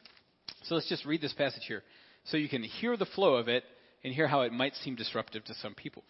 So 0.64 0.75
let's 0.75 0.88
just 0.88 1.05
read 1.05 1.20
this 1.20 1.35
passage 1.35 1.64
here 1.66 1.83
so 2.25 2.37
you 2.37 2.49
can 2.49 2.62
hear 2.62 2.96
the 2.96 3.07
flow 3.07 3.35
of 3.35 3.49
it 3.49 3.64
and 4.03 4.14
hear 4.14 4.27
how 4.27 4.42
it 4.42 4.53
might 4.53 4.75
seem 4.77 4.94
disruptive 4.94 5.44
to 5.44 5.55
some 5.55 5.75
people. 5.75 6.05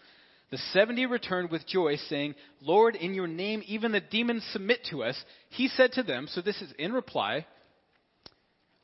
The 0.50 0.58
70 0.72 1.06
returned 1.06 1.50
with 1.50 1.66
joy, 1.66 1.96
saying, 2.08 2.34
Lord, 2.60 2.96
in 2.96 3.14
your 3.14 3.28
name 3.28 3.62
even 3.66 3.92
the 3.92 4.00
demons 4.00 4.44
submit 4.52 4.80
to 4.90 5.04
us. 5.04 5.22
He 5.50 5.68
said 5.68 5.92
to 5.92 6.02
them, 6.02 6.26
so 6.28 6.40
this 6.40 6.60
is 6.60 6.72
in 6.78 6.92
reply, 6.92 7.46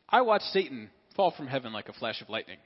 I 0.08 0.22
watched 0.22 0.46
Satan 0.46 0.90
fall 1.16 1.32
from 1.36 1.46
heaven 1.46 1.72
like 1.72 1.88
a 1.88 1.92
flash 1.92 2.20
of 2.20 2.28
lightning. 2.28 2.58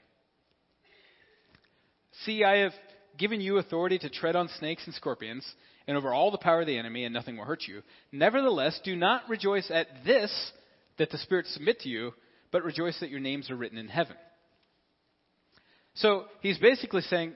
See, 2.25 2.43
I 2.43 2.57
have 2.57 2.73
given 3.17 3.41
you 3.41 3.57
authority 3.57 3.97
to 3.99 4.09
tread 4.09 4.35
on 4.35 4.49
snakes 4.59 4.85
and 4.85 4.93
scorpions, 4.95 5.45
and 5.87 5.97
over 5.97 6.13
all 6.13 6.31
the 6.31 6.37
power 6.37 6.61
of 6.61 6.67
the 6.67 6.77
enemy, 6.77 7.03
and 7.03 7.13
nothing 7.13 7.37
will 7.37 7.45
hurt 7.45 7.63
you. 7.67 7.81
Nevertheless, 8.11 8.79
do 8.83 8.95
not 8.95 9.27
rejoice 9.27 9.69
at 9.71 9.87
this, 10.05 10.31
that 10.97 11.09
the 11.09 11.17
spirits 11.17 11.53
submit 11.53 11.79
to 11.81 11.89
you, 11.89 12.13
but 12.51 12.63
rejoice 12.63 12.99
that 12.99 13.09
your 13.09 13.19
names 13.19 13.49
are 13.49 13.55
written 13.55 13.77
in 13.77 13.87
heaven. 13.87 14.15
So 15.95 16.25
he's 16.41 16.57
basically 16.57 17.01
saying, 17.01 17.33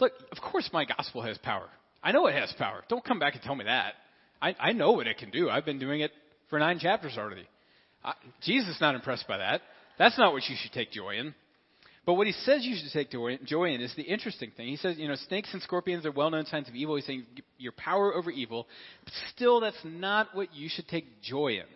look, 0.00 0.12
of 0.30 0.38
course 0.38 0.70
my 0.72 0.84
gospel 0.84 1.22
has 1.22 1.36
power. 1.38 1.68
I 2.02 2.12
know 2.12 2.26
it 2.26 2.34
has 2.34 2.52
power. 2.58 2.82
Don't 2.88 3.04
come 3.04 3.18
back 3.18 3.34
and 3.34 3.42
tell 3.42 3.54
me 3.54 3.64
that. 3.64 3.94
I, 4.40 4.56
I 4.58 4.72
know 4.72 4.92
what 4.92 5.06
it 5.06 5.18
can 5.18 5.30
do. 5.30 5.50
I've 5.50 5.64
been 5.64 5.78
doing 5.78 6.00
it 6.00 6.12
for 6.48 6.58
nine 6.58 6.78
chapters 6.78 7.14
already. 7.16 7.46
Jesus 8.42 8.74
is 8.74 8.80
not 8.80 8.94
impressed 8.94 9.26
by 9.28 9.38
that. 9.38 9.62
That's 9.98 10.18
not 10.18 10.32
what 10.32 10.42
you 10.48 10.56
should 10.60 10.72
take 10.72 10.90
joy 10.90 11.16
in. 11.16 11.34
But 12.04 12.14
what 12.14 12.26
he 12.26 12.32
says 12.32 12.64
you 12.64 12.74
should 12.74 12.90
take 12.92 13.10
joy 13.10 13.74
in 13.74 13.80
is 13.80 13.94
the 13.94 14.02
interesting 14.02 14.50
thing. 14.56 14.66
He 14.66 14.76
says, 14.76 14.98
you 14.98 15.06
know, 15.06 15.14
snakes 15.28 15.52
and 15.52 15.62
scorpions 15.62 16.04
are 16.04 16.10
well 16.10 16.30
known 16.30 16.46
signs 16.46 16.68
of 16.68 16.74
evil. 16.74 16.96
He's 16.96 17.06
saying 17.06 17.26
your 17.58 17.72
power 17.72 18.12
over 18.12 18.30
evil. 18.30 18.66
But 19.04 19.12
still, 19.34 19.60
that's 19.60 19.76
not 19.84 20.34
what 20.34 20.52
you 20.52 20.68
should 20.68 20.88
take 20.88 21.22
joy 21.22 21.58
in. 21.58 21.66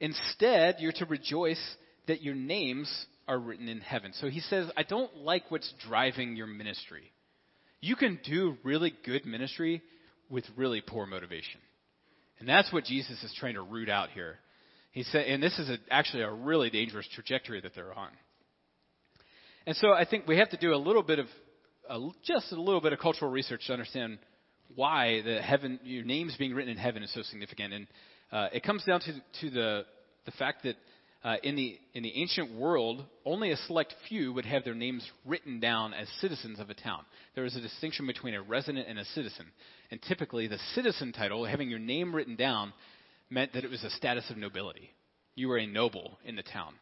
Instead, 0.00 0.76
you're 0.80 0.92
to 0.92 1.04
rejoice 1.04 1.62
that 2.08 2.22
your 2.22 2.34
names 2.34 2.92
are 3.28 3.38
written 3.38 3.68
in 3.68 3.80
heaven. 3.80 4.12
So 4.14 4.28
he 4.28 4.40
says, 4.40 4.68
I 4.76 4.82
don't 4.82 5.18
like 5.18 5.50
what's 5.50 5.72
driving 5.86 6.34
your 6.34 6.46
ministry. 6.48 7.12
You 7.80 7.94
can 7.94 8.18
do 8.24 8.56
really 8.64 8.92
good 9.04 9.26
ministry 9.26 9.82
with 10.28 10.44
really 10.56 10.80
poor 10.80 11.06
motivation. 11.06 11.60
And 12.40 12.48
that's 12.48 12.72
what 12.72 12.84
Jesus 12.84 13.22
is 13.22 13.34
trying 13.38 13.54
to 13.54 13.62
root 13.62 13.88
out 13.88 14.10
here. 14.10 14.38
He 14.92 15.02
said, 15.04 15.26
and 15.26 15.42
this 15.42 15.58
is 15.58 15.68
a, 15.68 15.78
actually 15.90 16.22
a 16.22 16.30
really 16.30 16.70
dangerous 16.70 17.06
trajectory 17.14 17.60
that 17.60 17.74
they're 17.74 17.92
on. 17.92 18.10
And 19.66 19.76
so 19.76 19.92
I 19.92 20.04
think 20.04 20.26
we 20.26 20.38
have 20.38 20.50
to 20.50 20.56
do 20.56 20.74
a 20.74 20.76
little 20.76 21.02
bit 21.02 21.18
of, 21.18 21.26
just 22.24 22.52
a 22.52 22.60
little 22.60 22.80
bit 22.80 22.92
of 22.92 22.98
cultural 22.98 23.30
research 23.30 23.66
to 23.66 23.72
understand 23.72 24.18
why 24.74 25.22
the 25.22 25.40
heaven, 25.40 25.78
your 25.84 26.04
names 26.04 26.34
being 26.38 26.54
written 26.54 26.70
in 26.70 26.78
heaven 26.78 27.02
is 27.02 27.12
so 27.12 27.22
significant. 27.22 27.72
And 27.72 27.86
uh, 28.32 28.48
it 28.52 28.62
comes 28.62 28.84
down 28.84 29.00
to, 29.00 29.12
to 29.40 29.50
the, 29.50 29.84
the 30.24 30.32
fact 30.32 30.64
that 30.64 30.76
uh, 31.24 31.36
in, 31.42 31.56
the, 31.56 31.78
in 31.94 32.02
the 32.02 32.12
ancient 32.20 32.54
world, 32.54 33.04
only 33.24 33.50
a 33.50 33.56
select 33.56 33.94
few 34.08 34.32
would 34.32 34.44
have 34.46 34.64
their 34.64 34.74
names 34.74 35.06
written 35.26 35.58
down 35.58 35.92
as 35.92 36.08
citizens 36.20 36.60
of 36.60 36.70
a 36.70 36.74
town. 36.74 37.04
There 37.34 37.44
was 37.44 37.56
a 37.56 37.60
distinction 37.60 38.06
between 38.06 38.34
a 38.34 38.42
resident 38.42 38.86
and 38.88 38.98
a 38.98 39.04
citizen. 39.06 39.46
And 39.90 40.00
typically, 40.02 40.46
the 40.46 40.58
citizen 40.74 41.12
title, 41.12 41.44
having 41.44 41.70
your 41.70 41.80
name 41.80 42.14
written 42.14 42.36
down, 42.36 42.72
meant 43.30 43.52
that 43.52 43.64
it 43.64 43.70
was 43.70 43.84
a 43.84 43.90
status 43.90 44.30
of 44.30 44.36
nobility. 44.36 44.90
You 45.34 45.48
were 45.48 45.58
a 45.58 45.66
noble 45.66 46.18
in 46.24 46.36
the 46.36 46.42
town. 46.42 46.74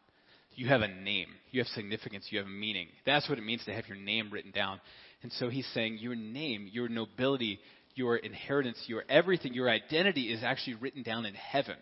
you 0.55 0.67
have 0.67 0.81
a 0.81 0.87
name. 0.87 1.27
You 1.51 1.61
have 1.61 1.67
significance. 1.67 2.25
You 2.31 2.39
have 2.39 2.47
meaning. 2.47 2.87
That's 3.05 3.29
what 3.29 3.37
it 3.37 3.43
means 3.43 3.63
to 3.65 3.73
have 3.73 3.87
your 3.87 3.97
name 3.97 4.31
written 4.31 4.51
down. 4.51 4.81
And 5.21 5.31
so 5.33 5.49
he's 5.49 5.67
saying 5.73 5.99
your 5.99 6.15
name, 6.15 6.67
your 6.71 6.89
nobility, 6.89 7.59
your 7.93 8.17
inheritance, 8.17 8.83
your 8.87 9.03
everything, 9.07 9.53
your 9.53 9.69
identity 9.69 10.31
is 10.33 10.43
actually 10.43 10.75
written 10.75 11.03
down 11.03 11.25
in 11.25 11.35
heaven. 11.35 11.75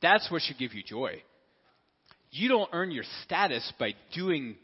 That's 0.00 0.30
what 0.30 0.42
should 0.42 0.58
give 0.58 0.74
you 0.74 0.82
joy. 0.84 1.22
You 2.30 2.48
don't 2.48 2.68
earn 2.72 2.90
your 2.90 3.04
status 3.24 3.72
by 3.78 3.94
doing 4.14 4.56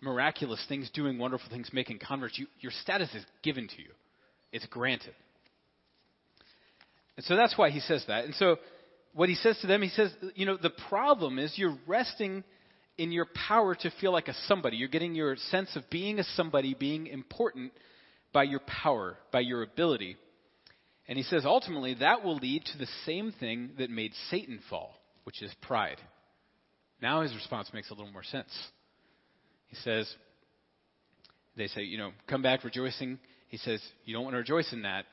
miraculous 0.00 0.64
things, 0.68 0.90
doing 0.90 1.18
wonderful 1.18 1.48
things, 1.50 1.68
making 1.72 1.98
converts. 1.98 2.38
You, 2.38 2.46
your 2.60 2.72
status 2.82 3.14
is 3.14 3.24
given 3.42 3.68
to 3.68 3.82
you, 3.82 3.90
it's 4.52 4.66
granted. 4.66 5.14
And 7.20 7.26
so 7.26 7.36
that's 7.36 7.58
why 7.58 7.68
he 7.68 7.80
says 7.80 8.02
that. 8.08 8.24
And 8.24 8.34
so 8.36 8.56
what 9.12 9.28
he 9.28 9.34
says 9.34 9.58
to 9.60 9.66
them, 9.66 9.82
he 9.82 9.90
says, 9.90 10.10
you 10.34 10.46
know, 10.46 10.56
the 10.56 10.72
problem 10.88 11.38
is 11.38 11.52
you're 11.54 11.76
resting 11.86 12.44
in 12.96 13.12
your 13.12 13.26
power 13.46 13.74
to 13.74 13.92
feel 14.00 14.10
like 14.10 14.28
a 14.28 14.34
somebody. 14.46 14.78
You're 14.78 14.88
getting 14.88 15.14
your 15.14 15.36
sense 15.36 15.76
of 15.76 15.82
being 15.90 16.18
a 16.18 16.24
somebody, 16.24 16.72
being 16.72 17.08
important 17.08 17.72
by 18.32 18.44
your 18.44 18.60
power, 18.60 19.18
by 19.32 19.40
your 19.40 19.62
ability. 19.62 20.16
And 21.08 21.18
he 21.18 21.22
says 21.22 21.44
ultimately 21.44 21.92
that 22.00 22.24
will 22.24 22.36
lead 22.36 22.64
to 22.72 22.78
the 22.78 22.88
same 23.04 23.34
thing 23.38 23.72
that 23.76 23.90
made 23.90 24.12
Satan 24.30 24.58
fall, 24.70 24.94
which 25.24 25.42
is 25.42 25.52
pride. 25.60 25.98
Now 27.02 27.20
his 27.20 27.34
response 27.34 27.70
makes 27.74 27.90
a 27.90 27.92
little 27.92 28.10
more 28.10 28.24
sense. 28.24 28.48
He 29.68 29.76
says, 29.76 30.10
they 31.54 31.66
say, 31.66 31.82
you 31.82 31.98
know, 31.98 32.12
come 32.26 32.40
back 32.40 32.64
rejoicing. 32.64 33.18
He 33.48 33.58
says, 33.58 33.82
you 34.06 34.14
don't 34.14 34.24
want 34.24 34.32
to 34.32 34.38
rejoice 34.38 34.72
in 34.72 34.84
that. 34.84 35.04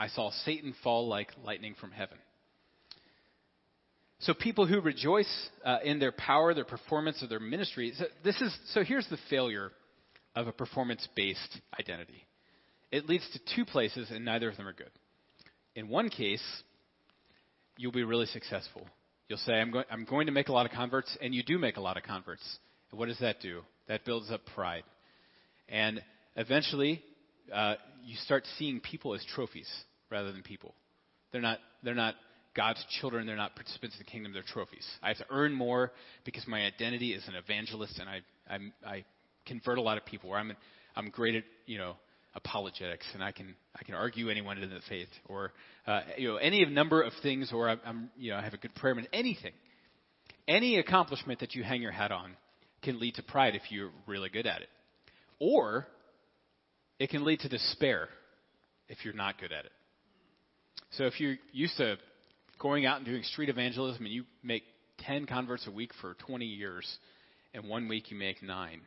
I 0.00 0.08
saw 0.08 0.30
Satan 0.46 0.74
fall 0.82 1.08
like 1.08 1.28
lightning 1.44 1.74
from 1.78 1.90
heaven. 1.90 2.16
So 4.20 4.32
people 4.32 4.66
who 4.66 4.80
rejoice 4.80 5.30
uh, 5.62 5.78
in 5.84 5.98
their 5.98 6.10
power, 6.10 6.54
their 6.54 6.64
performance, 6.64 7.22
or 7.22 7.26
their 7.26 7.38
ministry. 7.38 7.92
So 7.96 8.06
this 8.24 8.40
is 8.40 8.56
so. 8.72 8.82
Here's 8.82 9.06
the 9.08 9.18
failure 9.28 9.70
of 10.34 10.46
a 10.46 10.52
performance-based 10.52 11.60
identity. 11.78 12.26
It 12.90 13.08
leads 13.08 13.28
to 13.32 13.54
two 13.54 13.66
places, 13.66 14.10
and 14.10 14.24
neither 14.24 14.48
of 14.48 14.56
them 14.56 14.66
are 14.66 14.72
good. 14.72 14.90
In 15.74 15.88
one 15.88 16.08
case, 16.08 16.42
you'll 17.76 17.92
be 17.92 18.02
really 18.02 18.26
successful. 18.26 18.86
You'll 19.28 19.38
say, 19.38 19.52
I'm, 19.52 19.70
go- 19.70 19.84
I'm 19.90 20.04
going 20.04 20.26
to 20.26 20.32
make 20.32 20.48
a 20.48 20.52
lot 20.52 20.66
of 20.66 20.72
converts, 20.72 21.16
and 21.20 21.34
you 21.34 21.42
do 21.42 21.58
make 21.58 21.76
a 21.76 21.80
lot 21.80 21.96
of 21.96 22.02
converts. 22.02 22.42
And 22.90 22.98
what 22.98 23.06
does 23.06 23.18
that 23.20 23.40
do? 23.40 23.62
That 23.86 24.04
builds 24.04 24.30
up 24.30 24.40
pride. 24.54 24.82
And 25.68 26.02
eventually, 26.36 27.02
uh, 27.52 27.74
you 28.04 28.16
start 28.16 28.44
seeing 28.58 28.80
people 28.80 29.14
as 29.14 29.24
trophies 29.34 29.68
rather 30.10 30.32
than 30.32 30.42
people. 30.42 30.74
They're 31.32 31.40
not, 31.40 31.58
they're 31.82 31.94
not 31.94 32.14
God's 32.54 32.84
children, 33.00 33.26
they're 33.26 33.36
not 33.36 33.54
participants 33.54 33.96
in 33.98 34.04
the 34.04 34.10
kingdom, 34.10 34.32
they're 34.32 34.42
trophies. 34.42 34.86
I 35.02 35.08
have 35.08 35.18
to 35.18 35.26
earn 35.30 35.52
more 35.52 35.92
because 36.24 36.46
my 36.48 36.62
identity 36.66 37.12
is 37.12 37.26
an 37.28 37.34
evangelist 37.34 37.98
and 37.98 38.08
I, 38.08 38.20
I'm, 38.52 38.72
I 38.84 39.04
convert 39.46 39.78
a 39.78 39.82
lot 39.82 39.96
of 39.96 40.04
people, 40.04 40.30
or 40.30 40.38
I'm, 40.38 40.52
I'm 40.96 41.10
great 41.10 41.36
at, 41.36 41.44
you 41.66 41.78
know, 41.78 41.94
apologetics 42.34 43.06
and 43.14 43.22
I 43.22 43.32
can, 43.32 43.54
I 43.78 43.84
can 43.84 43.94
argue 43.94 44.30
anyone 44.30 44.58
into 44.58 44.74
the 44.74 44.80
faith, 44.88 45.08
or, 45.26 45.52
uh, 45.86 46.00
you 46.16 46.28
know, 46.28 46.36
any 46.36 46.64
number 46.64 47.02
of 47.02 47.12
things, 47.22 47.52
or 47.52 47.68
I'm, 47.68 48.10
you 48.16 48.32
know, 48.32 48.38
I 48.38 48.42
have 48.42 48.54
a 48.54 48.58
good 48.58 48.74
prayer, 48.74 48.96
anything. 49.12 49.52
Any 50.48 50.78
accomplishment 50.78 51.40
that 51.40 51.54
you 51.54 51.62
hang 51.62 51.82
your 51.82 51.92
hat 51.92 52.10
on 52.10 52.32
can 52.82 52.98
lead 52.98 53.14
to 53.16 53.22
pride 53.22 53.54
if 53.54 53.62
you're 53.70 53.90
really 54.06 54.28
good 54.28 54.46
at 54.46 54.62
it. 54.62 54.68
Or 55.38 55.86
it 56.98 57.10
can 57.10 57.24
lead 57.24 57.40
to 57.40 57.48
despair 57.48 58.08
if 58.88 59.04
you're 59.04 59.14
not 59.14 59.38
good 59.38 59.52
at 59.52 59.64
it. 59.64 59.72
So 60.90 61.04
if 61.04 61.20
you're 61.20 61.36
used 61.52 61.76
to 61.76 61.96
going 62.58 62.86
out 62.86 62.98
and 62.98 63.06
doing 63.06 63.22
street 63.22 63.48
evangelism 63.48 64.04
and 64.04 64.12
you 64.12 64.24
make 64.42 64.64
10 64.98 65.26
converts 65.26 65.66
a 65.66 65.70
week 65.70 65.92
for 66.00 66.14
20 66.26 66.44
years, 66.44 66.86
and 67.54 67.68
one 67.68 67.88
week 67.88 68.10
you 68.10 68.16
make 68.16 68.42
nine, 68.42 68.80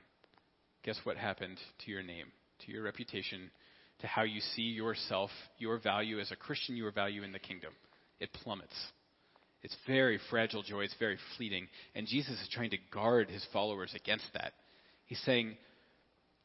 guess 0.84 1.00
what 1.04 1.18
happened 1.18 1.58
to 1.86 1.92
your 1.92 2.04
name, 2.04 2.28
to 2.66 2.72
your 2.72 2.84
reputation, 2.84 3.50
to 4.00 4.08
how 4.08 4.24
you 4.24 4.42
see 4.56 4.64
yourself, 4.64 5.30
your 5.58 5.80
value 5.80 6.20
as 6.20 6.32
a 6.32 6.36
Christian, 6.36 6.76
your 6.76 6.92
value 6.92 7.24
in 7.24 7.32
the 7.32 7.40
kingdom? 7.40 7.74
It 8.20 8.32
plummets. 8.34 8.76
It's 9.64 9.76
very 9.88 10.20
fragile 10.30 10.62
joy. 10.62 10.82
It's 10.82 10.96
very 11.00 11.18
fleeting. 11.38 11.68
And 11.96 12.06
Jesus 12.06 12.34
is 12.34 12.50
trying 12.52 12.72
to 12.72 12.78
guard 12.92 13.30
his 13.30 13.46
followers 13.54 13.94
against 13.96 14.26
that. 14.34 14.54
He's 15.06 15.22
saying, 15.22 15.58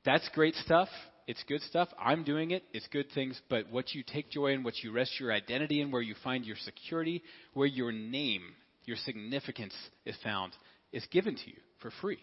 that's 0.05 0.29
great 0.35 0.55
stuff. 0.55 0.88
It's 1.28 1.44
good 1.46 1.60
stuff. 1.60 1.88
I'm 2.02 2.24
doing 2.24 2.52
it. 2.52 2.64
It's 2.72 2.88
good 2.90 3.04
things. 3.14 3.38
But 3.50 3.70
what 3.70 3.94
you 3.94 4.02
take 4.02 4.30
joy 4.30 4.52
in, 4.52 4.62
what 4.62 4.82
you 4.82 4.92
rest 4.92 5.20
your 5.20 5.30
identity 5.30 5.82
in, 5.82 5.90
where 5.90 6.00
you 6.00 6.14
find 6.24 6.42
your 6.42 6.56
security, 6.56 7.22
where 7.52 7.66
your 7.66 7.92
name, 7.92 8.40
your 8.86 8.96
significance 8.96 9.74
is 10.06 10.16
found, 10.24 10.54
is 10.90 11.06
given 11.10 11.36
to 11.36 11.46
you 11.46 11.58
for 11.82 11.92
free. 12.00 12.18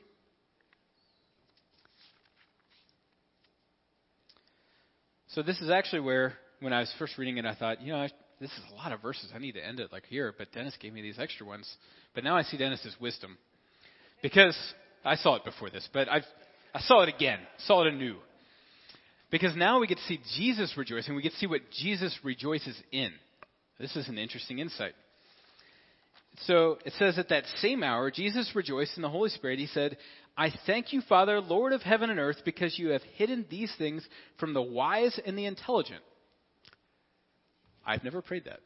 So 5.27 5.43
this 5.43 5.61
is 5.61 5.69
actually 5.69 5.99
where, 5.99 6.33
when 6.59 6.73
I 6.73 6.79
was 6.79 6.91
first 6.97 7.19
reading 7.19 7.37
it, 7.37 7.45
I 7.45 7.53
thought, 7.53 7.83
you 7.83 7.93
know, 7.93 7.99
I, 7.99 8.09
this 8.41 8.49
is 8.49 8.61
a 8.71 8.75
lot 8.75 8.91
of 8.91 9.03
verses. 9.03 9.29
I 9.35 9.37
need 9.37 9.51
to 9.51 9.63
end 9.63 9.79
it 9.79 9.91
like 9.91 10.05
here. 10.07 10.33
But 10.35 10.51
Dennis 10.51 10.75
gave 10.81 10.93
me 10.93 11.03
these 11.03 11.19
extra 11.19 11.45
ones. 11.45 11.71
But 12.15 12.23
now 12.23 12.35
I 12.35 12.41
see 12.41 12.57
Dennis's 12.57 12.95
wisdom 12.99 13.37
because 14.23 14.57
I 15.03 15.15
saw 15.15 15.35
it 15.35 15.45
before 15.45 15.69
this, 15.69 15.87
but 15.93 16.09
i 16.09 16.21
I 16.73 16.81
saw 16.81 17.03
it 17.03 17.09
again, 17.09 17.39
saw 17.59 17.85
it 17.85 17.93
anew. 17.93 18.17
Because 19.31 19.55
now 19.55 19.79
we 19.79 19.87
get 19.87 19.97
to 19.97 20.03
see 20.03 20.19
Jesus 20.37 20.73
rejoicing. 20.77 21.15
We 21.15 21.21
get 21.21 21.31
to 21.33 21.37
see 21.37 21.47
what 21.47 21.61
Jesus 21.71 22.17
rejoices 22.23 22.75
in. 22.91 23.11
This 23.79 23.95
is 23.95 24.07
an 24.07 24.17
interesting 24.17 24.59
insight. 24.59 24.93
So 26.43 26.77
it 26.85 26.93
says 26.99 27.17
at 27.17 27.29
that 27.29 27.45
same 27.57 27.81
hour, 27.83 28.11
Jesus 28.11 28.51
rejoiced 28.53 28.97
in 28.97 29.01
the 29.01 29.09
Holy 29.09 29.29
Spirit. 29.29 29.59
He 29.59 29.67
said, 29.67 29.97
I 30.37 30.51
thank 30.65 30.91
you, 30.91 31.01
Father, 31.07 31.39
Lord 31.39 31.71
of 31.73 31.81
heaven 31.81 32.09
and 32.09 32.19
earth, 32.19 32.37
because 32.43 32.77
you 32.77 32.89
have 32.89 33.01
hidden 33.15 33.45
these 33.49 33.73
things 33.77 34.05
from 34.39 34.53
the 34.53 34.61
wise 34.61 35.17
and 35.25 35.37
the 35.37 35.45
intelligent. 35.45 36.01
I've 37.85 38.03
never 38.03 38.21
prayed 38.21 38.45
that. 38.45 38.59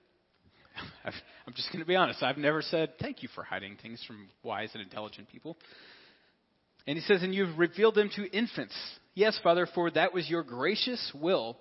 i 1.06 1.10
am 1.10 1.54
just 1.56 1.72
going 1.72 1.82
to 1.82 1.88
be 1.88 1.96
honest. 1.96 2.24
I've 2.24 2.38
never 2.38 2.62
said, 2.62 2.94
thank 3.00 3.22
you 3.22 3.30
for 3.36 3.44
hiding 3.44 3.78
things 3.82 4.04
from 4.08 4.30
wise 4.44 4.70
and 4.74 4.82
intelligent 4.82 5.30
people. 5.30 5.58
And 6.88 6.98
he 6.98 7.04
says, 7.04 7.22
and 7.22 7.36
you've 7.36 7.58
revealed 7.60 7.96
them 7.96 8.10
to 8.16 8.26
infants. 8.36 8.76
Yes, 9.20 9.38
Father, 9.44 9.68
for 9.76 9.92
that 9.92 10.14
was 10.14 10.30
your 10.30 10.44
gracious 10.44 11.12
will. 11.14 11.58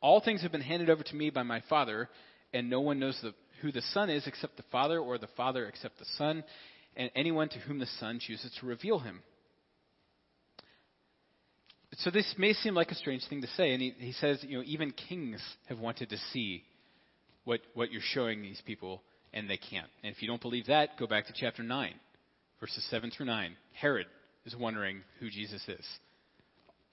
All 0.00 0.22
things 0.22 0.40
have 0.40 0.50
been 0.50 0.62
handed 0.62 0.88
over 0.88 1.02
to 1.02 1.14
me 1.14 1.28
by 1.28 1.42
my 1.42 1.62
Father, 1.68 2.08
and 2.54 2.70
no 2.70 2.80
one 2.80 2.98
knows 2.98 3.18
the, 3.20 3.34
who 3.60 3.70
the 3.70 3.82
Son 3.92 4.08
is 4.08 4.26
except 4.26 4.56
the 4.56 4.64
Father, 4.72 4.98
or 4.98 5.18
the 5.18 5.28
Father 5.36 5.66
except 5.66 5.98
the 5.98 6.06
Son, 6.16 6.42
and 6.96 7.10
anyone 7.14 7.50
to 7.50 7.58
whom 7.58 7.78
the 7.78 7.86
Son 8.00 8.18
chooses 8.18 8.50
to 8.58 8.66
reveal 8.66 8.98
him. 8.98 9.20
So 11.98 12.10
this 12.10 12.34
may 12.38 12.54
seem 12.54 12.74
like 12.74 12.90
a 12.90 12.94
strange 12.94 13.28
thing 13.28 13.42
to 13.42 13.48
say, 13.48 13.74
and 13.74 13.82
he, 13.82 13.90
he 13.98 14.12
says, 14.12 14.42
you 14.42 14.56
know, 14.56 14.64
even 14.66 14.90
kings 14.90 15.42
have 15.68 15.80
wanted 15.80 16.08
to 16.08 16.16
see 16.32 16.64
what, 17.44 17.60
what 17.74 17.92
you're 17.92 18.00
showing 18.02 18.40
these 18.40 18.62
people, 18.64 19.02
and 19.34 19.50
they 19.50 19.58
can't. 19.58 19.90
And 20.02 20.14
if 20.14 20.22
you 20.22 20.28
don't 20.28 20.40
believe 20.40 20.68
that, 20.68 20.98
go 20.98 21.06
back 21.06 21.26
to 21.26 21.34
chapter 21.36 21.62
9, 21.62 21.92
verses 22.58 22.86
7 22.88 23.10
through 23.10 23.26
9. 23.26 23.54
Herod 23.74 24.06
is 24.46 24.56
wondering 24.56 25.02
who 25.20 25.28
Jesus 25.28 25.62
is 25.68 25.84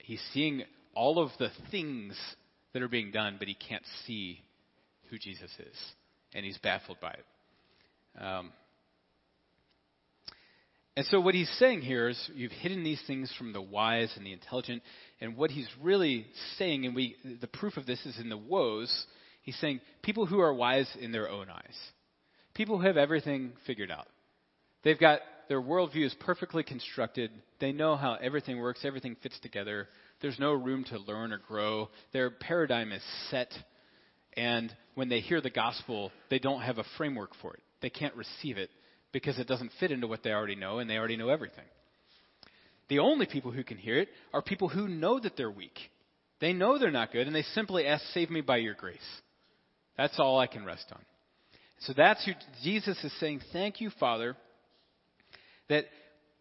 he's 0.04 0.22
seeing 0.32 0.62
all 0.94 1.18
of 1.18 1.30
the 1.38 1.50
things 1.70 2.18
that 2.72 2.82
are 2.82 2.88
being 2.88 3.10
done, 3.10 3.36
but 3.38 3.48
he 3.48 3.54
can't 3.54 3.84
see 4.06 4.40
who 5.08 5.18
Jesus 5.18 5.50
is. 5.58 5.76
And 6.34 6.44
he's 6.44 6.58
baffled 6.58 6.98
by 7.00 7.12
it. 7.12 8.22
Um, 8.22 8.52
and 10.96 11.06
so 11.06 11.20
what 11.20 11.34
he's 11.34 11.50
saying 11.58 11.82
here 11.82 12.08
is 12.08 12.30
you've 12.34 12.52
hidden 12.52 12.84
these 12.84 13.02
things 13.06 13.32
from 13.38 13.52
the 13.52 13.62
wise 13.62 14.12
and 14.16 14.26
the 14.26 14.32
intelligent. 14.32 14.82
And 15.20 15.36
what 15.36 15.50
he's 15.50 15.68
really 15.80 16.26
saying, 16.58 16.84
and 16.84 16.94
we 16.94 17.16
the 17.40 17.46
proof 17.46 17.76
of 17.76 17.86
this 17.86 18.04
is 18.04 18.18
in 18.18 18.28
the 18.28 18.36
woes, 18.36 19.06
he's 19.42 19.58
saying 19.60 19.80
people 20.02 20.26
who 20.26 20.40
are 20.40 20.52
wise 20.52 20.88
in 21.00 21.12
their 21.12 21.28
own 21.28 21.48
eyes. 21.48 21.76
People 22.54 22.78
who 22.78 22.86
have 22.86 22.96
everything 22.96 23.52
figured 23.66 23.90
out. 23.90 24.08
They've 24.82 24.98
got 24.98 25.20
their 25.50 25.60
worldview 25.60 26.06
is 26.06 26.14
perfectly 26.20 26.62
constructed. 26.62 27.28
They 27.58 27.72
know 27.72 27.96
how 27.96 28.14
everything 28.22 28.60
works, 28.60 28.84
everything 28.84 29.16
fits 29.20 29.36
together. 29.40 29.88
There's 30.22 30.38
no 30.38 30.52
room 30.52 30.84
to 30.90 30.98
learn 31.00 31.32
or 31.32 31.38
grow. 31.38 31.88
Their 32.12 32.30
paradigm 32.30 32.92
is 32.92 33.02
set. 33.30 33.48
And 34.36 34.72
when 34.94 35.08
they 35.08 35.18
hear 35.18 35.40
the 35.40 35.50
gospel, 35.50 36.12
they 36.30 36.38
don't 36.38 36.60
have 36.60 36.78
a 36.78 36.84
framework 36.96 37.32
for 37.42 37.52
it. 37.54 37.62
They 37.82 37.90
can't 37.90 38.14
receive 38.14 38.58
it 38.58 38.70
because 39.10 39.40
it 39.40 39.48
doesn't 39.48 39.72
fit 39.80 39.90
into 39.90 40.06
what 40.06 40.22
they 40.22 40.30
already 40.30 40.54
know, 40.54 40.78
and 40.78 40.88
they 40.88 40.96
already 40.96 41.16
know 41.16 41.30
everything. 41.30 41.64
The 42.88 43.00
only 43.00 43.26
people 43.26 43.50
who 43.50 43.64
can 43.64 43.76
hear 43.76 43.98
it 43.98 44.08
are 44.32 44.42
people 44.42 44.68
who 44.68 44.86
know 44.86 45.18
that 45.18 45.36
they're 45.36 45.50
weak. 45.50 45.80
They 46.40 46.52
know 46.52 46.78
they're 46.78 46.92
not 46.92 47.10
good, 47.10 47.26
and 47.26 47.34
they 47.34 47.42
simply 47.42 47.88
ask, 47.88 48.04
Save 48.14 48.30
me 48.30 48.40
by 48.40 48.58
your 48.58 48.74
grace. 48.74 48.98
That's 49.96 50.20
all 50.20 50.38
I 50.38 50.46
can 50.46 50.64
rest 50.64 50.86
on. 50.92 51.00
So 51.80 51.92
that's 51.96 52.24
who 52.24 52.34
Jesus 52.62 53.02
is 53.02 53.12
saying, 53.18 53.40
Thank 53.52 53.80
you, 53.80 53.90
Father, 53.98 54.36
that, 55.70 55.86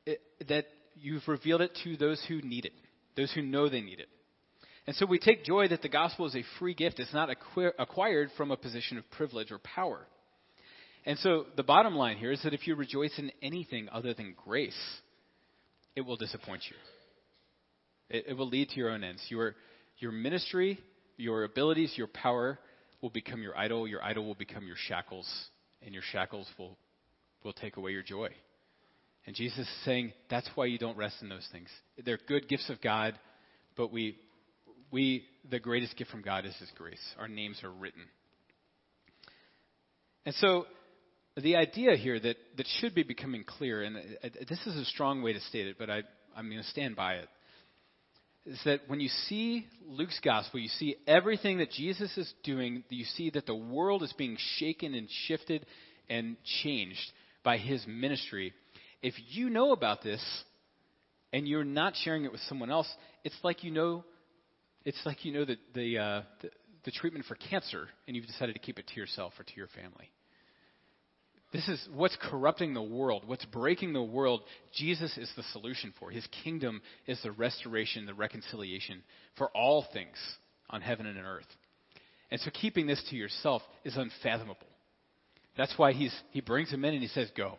eh, 0.05 0.15
that 0.49 0.65
you've 0.95 1.27
revealed 1.27 1.61
it 1.61 1.71
to 1.85 1.95
those 1.95 2.21
who 2.27 2.41
need 2.41 2.65
it, 2.65 2.73
those 3.15 3.31
who 3.31 3.41
know 3.41 3.69
they 3.69 3.81
need 3.81 3.99
it. 3.99 4.09
And 4.85 4.95
so 4.95 5.05
we 5.05 5.19
take 5.19 5.45
joy 5.45 5.67
that 5.67 5.81
the 5.81 5.89
gospel 5.89 6.25
is 6.25 6.35
a 6.35 6.43
free 6.57 6.73
gift. 6.73 6.99
It's 6.99 7.13
not 7.13 7.29
acquired 7.29 8.31
from 8.35 8.51
a 8.51 8.57
position 8.57 8.97
of 8.97 9.09
privilege 9.11 9.51
or 9.51 9.59
power. 9.59 9.99
And 11.05 11.17
so 11.19 11.45
the 11.55 11.63
bottom 11.63 11.95
line 11.95 12.17
here 12.17 12.31
is 12.31 12.41
that 12.43 12.53
if 12.53 12.67
you 12.67 12.75
rejoice 12.75 13.13
in 13.17 13.31
anything 13.41 13.87
other 13.91 14.13
than 14.13 14.35
grace, 14.45 14.77
it 15.95 16.01
will 16.01 16.17
disappoint 16.17 16.63
you. 16.69 18.17
It, 18.17 18.25
it 18.29 18.33
will 18.33 18.47
lead 18.49 18.69
to 18.69 18.75
your 18.77 18.89
own 18.89 19.03
ends. 19.03 19.23
Your, 19.29 19.55
your 19.99 20.11
ministry, 20.11 20.79
your 21.17 21.43
abilities, 21.43 21.93
your 21.95 22.07
power 22.07 22.59
will 23.01 23.09
become 23.09 23.41
your 23.41 23.57
idol. 23.57 23.87
Your 23.87 24.03
idol 24.03 24.25
will 24.25 24.35
become 24.35 24.65
your 24.65 24.75
shackles, 24.87 25.29
and 25.83 25.93
your 25.93 26.03
shackles 26.11 26.47
will, 26.57 26.77
will 27.43 27.53
take 27.53 27.77
away 27.77 27.91
your 27.91 28.03
joy. 28.03 28.29
And 29.25 29.35
Jesus 29.35 29.59
is 29.59 29.69
saying 29.85 30.13
that's 30.29 30.49
why 30.55 30.65
you 30.65 30.77
don't 30.77 30.97
rest 30.97 31.17
in 31.21 31.29
those 31.29 31.47
things. 31.51 31.69
They're 32.03 32.19
good 32.27 32.47
gifts 32.47 32.69
of 32.69 32.81
God, 32.81 33.17
but 33.75 33.91
we, 33.91 34.17
we, 34.91 35.25
the 35.49 35.59
greatest 35.59 35.97
gift 35.97 36.09
from 36.09 36.21
God 36.21 36.45
is 36.45 36.55
His 36.57 36.71
grace. 36.75 37.01
Our 37.19 37.27
names 37.27 37.61
are 37.63 37.71
written. 37.71 38.01
And 40.25 40.35
so, 40.35 40.65
the 41.37 41.55
idea 41.55 41.95
here 41.95 42.19
that, 42.19 42.35
that 42.57 42.67
should 42.79 42.93
be 42.93 43.03
becoming 43.03 43.43
clear, 43.43 43.83
and 43.83 43.97
uh, 43.97 43.99
uh, 44.23 44.29
this 44.47 44.59
is 44.65 44.75
a 44.75 44.85
strong 44.85 45.21
way 45.21 45.33
to 45.33 45.39
state 45.41 45.67
it, 45.67 45.77
but 45.77 45.89
I, 45.89 46.03
I'm 46.35 46.49
going 46.49 46.61
to 46.61 46.69
stand 46.69 46.95
by 46.95 47.15
it, 47.15 47.29
is 48.45 48.59
that 48.65 48.81
when 48.87 48.99
you 48.99 49.09
see 49.27 49.67
Luke's 49.87 50.19
gospel, 50.23 50.59
you 50.59 50.69
see 50.69 50.95
everything 51.07 51.59
that 51.59 51.71
Jesus 51.71 52.15
is 52.17 52.31
doing, 52.43 52.83
you 52.89 53.05
see 53.05 53.29
that 53.31 53.45
the 53.45 53.55
world 53.55 54.03
is 54.03 54.13
being 54.17 54.37
shaken 54.57 54.93
and 54.93 55.07
shifted 55.27 55.65
and 56.09 56.35
changed 56.63 57.11
by 57.43 57.57
his 57.57 57.85
ministry. 57.87 58.53
If 59.01 59.13
you 59.29 59.49
know 59.49 59.71
about 59.71 60.03
this 60.03 60.23
and 61.31 61.47
you're 61.47 61.63
not 61.63 61.93
sharing 62.03 62.25
it 62.25 62.31
with 62.31 62.41
someone 62.49 62.71
else, 62.71 62.87
it's 63.23 63.37
like 63.43 63.63
you 63.63 63.71
know, 63.71 64.03
it's 64.85 64.99
like 65.05 65.25
you 65.25 65.31
know 65.31 65.45
the, 65.45 65.57
the, 65.73 65.97
uh, 65.97 66.21
the, 66.41 66.49
the 66.85 66.91
treatment 66.91 67.25
for 67.25 67.35
cancer 67.35 67.87
and 68.07 68.15
you've 68.15 68.27
decided 68.27 68.53
to 68.53 68.59
keep 68.59 68.79
it 68.79 68.87
to 68.87 68.99
yourself 68.99 69.33
or 69.39 69.43
to 69.43 69.53
your 69.55 69.67
family. 69.67 70.11
This 71.51 71.67
is 71.67 71.83
what's 71.95 72.15
corrupting 72.21 72.75
the 72.75 72.81
world, 72.81 73.23
what's 73.25 73.45
breaking 73.45 73.93
the 73.93 74.03
world. 74.03 74.41
Jesus 74.75 75.17
is 75.17 75.31
the 75.35 75.43
solution 75.51 75.93
for. 75.99 76.11
His 76.11 76.27
kingdom 76.43 76.81
is 77.07 77.19
the 77.23 77.31
restoration, 77.31 78.05
the 78.05 78.13
reconciliation 78.13 79.01
for 79.35 79.49
all 79.49 79.83
things 79.91 80.15
on 80.69 80.81
heaven 80.81 81.07
and 81.07 81.17
on 81.17 81.25
earth. 81.25 81.47
And 82.29 82.39
so 82.41 82.51
keeping 82.51 82.85
this 82.85 83.03
to 83.09 83.15
yourself 83.15 83.63
is 83.83 83.97
unfathomable. 83.97 84.67
That's 85.57 85.73
why 85.75 85.93
he's, 85.93 86.15
he 86.29 86.41
brings 86.41 86.71
him 86.71 86.85
in 86.85 86.93
and 86.93 87.01
he 87.01 87.09
says, 87.09 87.31
Go. 87.35 87.57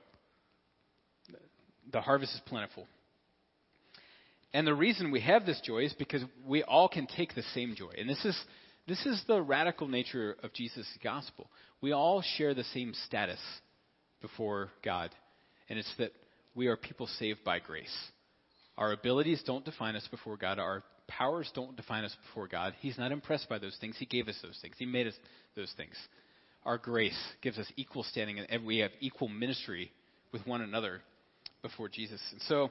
The 1.92 2.00
harvest 2.00 2.35
is 2.35 2.40
plentiful. 2.46 2.87
And 4.53 4.66
the 4.66 4.74
reason 4.74 5.11
we 5.11 5.20
have 5.20 5.46
this 5.46 5.61
joy 5.61 5.85
is 5.85 5.92
because 5.92 6.22
we 6.46 6.62
all 6.62 6.88
can 6.88 7.07
take 7.07 7.35
the 7.35 7.44
same 7.55 7.74
joy. 7.76 7.92
And 7.96 8.09
this 8.09 8.24
is, 8.24 8.37
this 8.88 9.05
is 9.07 9.22
the 9.26 9.40
radical 9.40 9.87
nature 9.87 10.37
of 10.42 10.53
Jesus' 10.53 10.88
gospel. 11.03 11.48
We 11.81 11.92
all 11.92 12.22
share 12.37 12.55
the 12.55 12.64
same 12.64 12.92
status 13.07 13.38
before 14.20 14.70
God, 14.85 15.11
and 15.68 15.79
it's 15.79 15.92
that 15.98 16.12
we 16.55 16.66
are 16.66 16.76
people 16.76 17.07
saved 17.18 17.44
by 17.44 17.61
grace. 17.61 17.94
Our 18.76 18.92
abilities 18.92 19.42
don't 19.46 19.64
define 19.64 19.94
us 19.94 20.07
before 20.11 20.37
God. 20.37 20.59
Our 20.59 20.83
powers 21.07 21.50
don't 21.55 21.76
define 21.76 22.05
us 22.05 22.16
before 22.26 22.48
God. 22.48 22.74
He's 22.81 22.98
not 22.98 23.12
impressed 23.12 23.48
by 23.48 23.59
those 23.59 23.76
things. 23.81 23.96
He 23.98 24.07
gave 24.07 24.29
us 24.29 24.38
those 24.42 24.59
things. 24.61 24.74
He 24.79 24.87
made 24.87 25.07
us 25.07 25.14
those 25.55 25.72
things. 25.76 25.94
Our 26.64 26.76
grace 26.76 27.18
gives 27.40 27.59
us 27.59 27.70
equal 27.76 28.03
standing, 28.03 28.38
and 28.38 28.64
we 28.64 28.79
have 28.79 28.90
equal 29.00 29.29
ministry 29.29 29.92
with 30.33 30.46
one 30.46 30.61
another 30.61 31.03
before 31.62 31.88
Jesus. 31.88 32.20
And 32.33 32.40
so, 32.42 32.70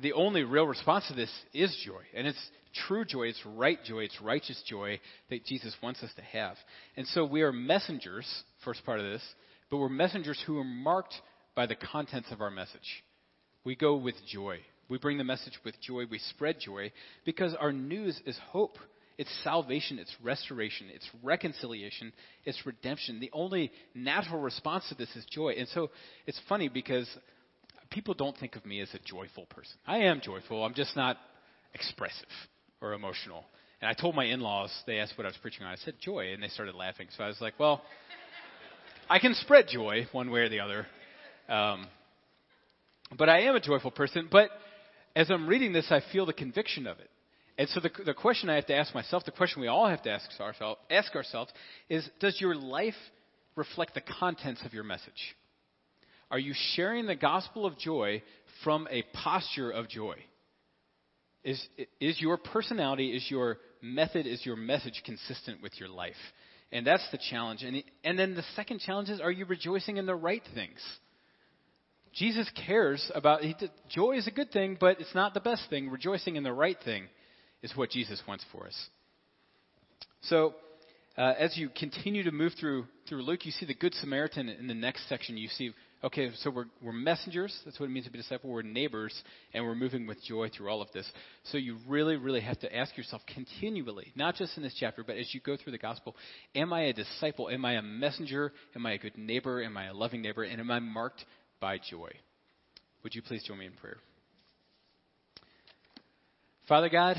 the 0.00 0.12
only 0.12 0.42
real 0.42 0.66
response 0.66 1.06
to 1.08 1.14
this 1.14 1.30
is 1.52 1.74
joy. 1.84 2.02
And 2.14 2.26
it's 2.26 2.50
true 2.86 3.04
joy, 3.04 3.28
it's 3.28 3.44
right 3.46 3.78
joy, 3.84 4.00
it's 4.00 4.20
righteous 4.20 4.60
joy 4.66 5.00
that 5.30 5.44
Jesus 5.44 5.74
wants 5.82 6.02
us 6.02 6.10
to 6.16 6.22
have. 6.22 6.56
And 6.96 7.06
so 7.08 7.24
we 7.24 7.42
are 7.42 7.52
messengers, 7.52 8.26
first 8.64 8.84
part 8.84 8.98
of 8.98 9.06
this, 9.06 9.22
but 9.70 9.78
we're 9.78 9.88
messengers 9.88 10.42
who 10.46 10.58
are 10.58 10.64
marked 10.64 11.14
by 11.54 11.66
the 11.66 11.76
contents 11.76 12.32
of 12.32 12.40
our 12.40 12.50
message. 12.50 13.04
We 13.64 13.76
go 13.76 13.96
with 13.96 14.16
joy. 14.26 14.58
We 14.88 14.98
bring 14.98 15.18
the 15.18 15.24
message 15.24 15.58
with 15.64 15.80
joy. 15.80 16.04
We 16.10 16.18
spread 16.18 16.56
joy 16.60 16.92
because 17.24 17.54
our 17.54 17.72
news 17.72 18.20
is 18.26 18.38
hope. 18.48 18.76
It's 19.16 19.30
salvation, 19.44 20.00
it's 20.00 20.14
restoration, 20.24 20.88
it's 20.92 21.08
reconciliation, 21.22 22.12
it's 22.44 22.66
redemption. 22.66 23.20
The 23.20 23.30
only 23.32 23.70
natural 23.94 24.40
response 24.40 24.88
to 24.88 24.96
this 24.96 25.14
is 25.14 25.24
joy. 25.26 25.54
And 25.56 25.68
so 25.68 25.90
it's 26.26 26.40
funny 26.48 26.68
because 26.68 27.08
people 27.94 28.12
don't 28.12 28.36
think 28.36 28.56
of 28.56 28.66
me 28.66 28.80
as 28.80 28.92
a 28.92 28.98
joyful 29.04 29.46
person. 29.46 29.76
I 29.86 29.98
am 29.98 30.20
joyful, 30.20 30.64
I'm 30.64 30.74
just 30.74 30.96
not 30.96 31.16
expressive 31.72 32.28
or 32.80 32.92
emotional. 32.92 33.44
And 33.80 33.88
I 33.88 33.94
told 33.94 34.16
my 34.16 34.24
in 34.24 34.40
laws, 34.40 34.70
they 34.86 34.98
asked 34.98 35.16
what 35.16 35.26
I 35.26 35.28
was 35.28 35.36
preaching 35.40 35.64
on. 35.64 35.72
I 35.72 35.76
said 35.76 35.94
joy, 36.00 36.32
and 36.32 36.42
they 36.42 36.48
started 36.48 36.74
laughing. 36.74 37.06
So 37.16 37.22
I 37.22 37.28
was 37.28 37.40
like, 37.40 37.54
well, 37.58 37.82
I 39.08 39.18
can 39.18 39.34
spread 39.34 39.68
joy 39.68 40.06
one 40.12 40.30
way 40.30 40.40
or 40.40 40.48
the 40.48 40.60
other. 40.60 40.86
Um, 41.48 41.86
but 43.16 43.28
I 43.28 43.42
am 43.42 43.54
a 43.54 43.60
joyful 43.60 43.90
person. 43.90 44.28
But 44.30 44.50
as 45.14 45.30
I'm 45.30 45.46
reading 45.46 45.72
this, 45.72 45.86
I 45.90 46.00
feel 46.12 46.26
the 46.26 46.32
conviction 46.32 46.86
of 46.86 46.98
it. 46.98 47.10
And 47.58 47.68
so 47.68 47.80
the, 47.80 47.90
the 48.04 48.14
question 48.14 48.48
I 48.48 48.56
have 48.56 48.66
to 48.66 48.74
ask 48.74 48.94
myself, 48.94 49.24
the 49.24 49.30
question 49.30 49.60
we 49.60 49.68
all 49.68 49.86
have 49.86 50.02
to 50.02 50.10
ask 50.10 50.28
ourselves, 50.40 50.80
ask 50.90 51.14
ourselves 51.14 51.52
is 51.88 52.08
Does 52.18 52.40
your 52.40 52.56
life 52.56 52.94
reflect 53.54 53.94
the 53.94 54.00
contents 54.00 54.62
of 54.64 54.72
your 54.72 54.84
message? 54.84 55.36
Are 56.34 56.38
you 56.40 56.52
sharing 56.74 57.06
the 57.06 57.14
gospel 57.14 57.64
of 57.64 57.78
joy 57.78 58.20
from 58.64 58.88
a 58.90 59.04
posture 59.22 59.70
of 59.70 59.88
joy? 59.88 60.16
Is, 61.44 61.64
is 62.00 62.20
your 62.20 62.38
personality, 62.38 63.10
is 63.10 63.24
your 63.30 63.58
method, 63.80 64.26
is 64.26 64.44
your 64.44 64.56
message 64.56 65.00
consistent 65.06 65.62
with 65.62 65.78
your 65.78 65.88
life? 65.88 66.16
And 66.72 66.84
that's 66.84 67.08
the 67.12 67.20
challenge. 67.30 67.62
And, 67.62 67.84
and 68.02 68.18
then 68.18 68.34
the 68.34 68.42
second 68.56 68.80
challenge 68.80 69.10
is 69.10 69.20
are 69.20 69.30
you 69.30 69.44
rejoicing 69.44 69.96
in 69.96 70.06
the 70.06 70.14
right 70.16 70.42
things? 70.56 70.80
Jesus 72.12 72.50
cares 72.66 73.12
about 73.14 73.42
he, 73.42 73.54
joy 73.88 74.16
is 74.16 74.26
a 74.26 74.32
good 74.32 74.50
thing, 74.50 74.76
but 74.80 75.00
it's 75.00 75.14
not 75.14 75.34
the 75.34 75.40
best 75.40 75.70
thing. 75.70 75.88
Rejoicing 75.88 76.34
in 76.34 76.42
the 76.42 76.52
right 76.52 76.78
thing 76.84 77.04
is 77.62 77.76
what 77.76 77.90
Jesus 77.90 78.20
wants 78.26 78.44
for 78.50 78.66
us. 78.66 78.88
So, 80.22 80.56
uh, 81.16 81.34
as 81.38 81.56
you 81.56 81.68
continue 81.68 82.22
to 82.24 82.32
move 82.32 82.52
through 82.58 82.86
through 83.08 83.22
Luke, 83.22 83.44
you 83.46 83.52
see 83.52 83.66
the 83.66 83.74
Good 83.74 83.94
Samaritan 83.94 84.48
in 84.48 84.66
the 84.66 84.74
next 84.74 85.08
section. 85.08 85.36
You 85.36 85.48
see 85.48 85.72
Okay, 86.04 86.30
so 86.40 86.50
we're, 86.50 86.66
we're 86.82 86.92
messengers. 86.92 87.58
That's 87.64 87.80
what 87.80 87.86
it 87.86 87.88
means 87.88 88.04
to 88.04 88.12
be 88.12 88.18
a 88.18 88.22
disciple. 88.22 88.50
We're 88.50 88.60
neighbors, 88.60 89.14
and 89.54 89.64
we're 89.64 89.74
moving 89.74 90.06
with 90.06 90.22
joy 90.22 90.50
through 90.50 90.68
all 90.68 90.82
of 90.82 90.92
this. 90.92 91.10
So 91.44 91.56
you 91.56 91.78
really, 91.88 92.16
really 92.16 92.42
have 92.42 92.58
to 92.60 92.76
ask 92.76 92.94
yourself 92.94 93.22
continually, 93.32 94.12
not 94.14 94.34
just 94.34 94.54
in 94.58 94.62
this 94.62 94.76
chapter, 94.78 95.02
but 95.02 95.16
as 95.16 95.32
you 95.32 95.40
go 95.40 95.56
through 95.56 95.72
the 95.72 95.78
gospel, 95.78 96.14
am 96.54 96.74
I 96.74 96.82
a 96.82 96.92
disciple? 96.92 97.48
Am 97.48 97.64
I 97.64 97.76
a 97.76 97.82
messenger? 97.82 98.52
Am 98.76 98.84
I 98.84 98.92
a 98.92 98.98
good 98.98 99.16
neighbor? 99.16 99.62
Am 99.62 99.78
I 99.78 99.86
a 99.86 99.94
loving 99.94 100.20
neighbor? 100.20 100.42
And 100.42 100.60
am 100.60 100.70
I 100.70 100.78
marked 100.78 101.24
by 101.58 101.78
joy? 101.78 102.10
Would 103.02 103.14
you 103.14 103.22
please 103.22 103.42
join 103.42 103.58
me 103.58 103.64
in 103.64 103.72
prayer? 103.72 103.96
Father 106.68 106.90
God, 106.90 107.16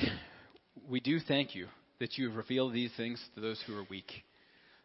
we 0.88 1.00
do 1.00 1.20
thank 1.20 1.56
you 1.56 1.70
that 2.00 2.18
you 2.18 2.28
have 2.28 2.38
revealed 2.38 2.74
these 2.74 2.92
things 2.98 3.22
to 3.36 3.42
those 3.42 3.62
who 3.66 3.78
are 3.78 3.86
weak. 3.90 4.12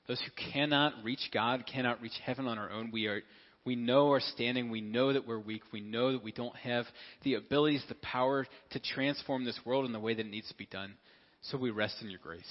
Those 0.09 0.21
who 0.21 0.53
cannot 0.53 0.95
reach 1.05 1.31
God, 1.33 1.65
cannot 1.73 2.01
reach 2.01 2.19
heaven 2.25 2.47
on 2.47 2.59
our 2.59 2.71
own. 2.71 2.91
We 2.93 3.07
are 3.07 3.23
we 3.65 3.77
know 3.77 4.09
our 4.09 4.21
standing. 4.21 4.71
We 4.71 4.81
know 4.81 5.13
that 5.13 5.27
we're 5.27 5.39
weak. 5.39 5.63
We 5.73 5.81
know 5.81 6.13
that 6.13 6.25
we 6.25 6.33
don't 6.33 6.57
have 6.57 6.87
the 7.23 7.35
abilities, 7.35 7.85
the 7.89 7.95
power 7.97 8.47
to 8.71 8.81
transform 8.81 9.45
this 9.45 9.61
world 9.65 9.85
in 9.85 9.93
the 9.93 10.01
way 10.01 10.15
that 10.15 10.27
it 10.27 10.31
needs 10.31 10.49
to 10.49 10.57
be 10.57 10.67
done. 10.67 10.95
So 11.43 11.59
we 11.59 11.71
rest 11.71 11.97
in 12.01 12.11
your 12.11 12.21
grace. 12.23 12.43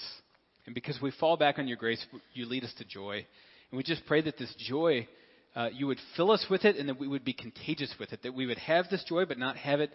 And 0.66 0.74
because 0.74 0.98
we 1.02 1.10
fall 1.18 1.36
back 1.36 1.58
on 1.58 1.66
your 1.66 1.76
grace, 1.76 2.04
you 2.32 2.46
lead 2.46 2.64
us 2.64 2.72
to 2.78 2.84
joy. 2.84 3.26
And 3.70 3.76
we 3.76 3.82
just 3.82 4.06
pray 4.06 4.20
that 4.22 4.38
this 4.38 4.54
joy, 4.58 5.08
uh, 5.56 5.70
you 5.72 5.88
would 5.88 5.98
fill 6.16 6.30
us 6.30 6.44
with 6.48 6.64
it 6.64 6.76
and 6.76 6.88
that 6.88 6.98
we 6.98 7.08
would 7.08 7.24
be 7.24 7.32
contagious 7.32 7.92
with 7.98 8.12
it. 8.12 8.22
That 8.22 8.34
we 8.34 8.46
would 8.46 8.58
have 8.58 8.88
this 8.88 9.04
joy, 9.08 9.24
but 9.24 9.38
not 9.38 9.56
have 9.56 9.80
it 9.80 9.90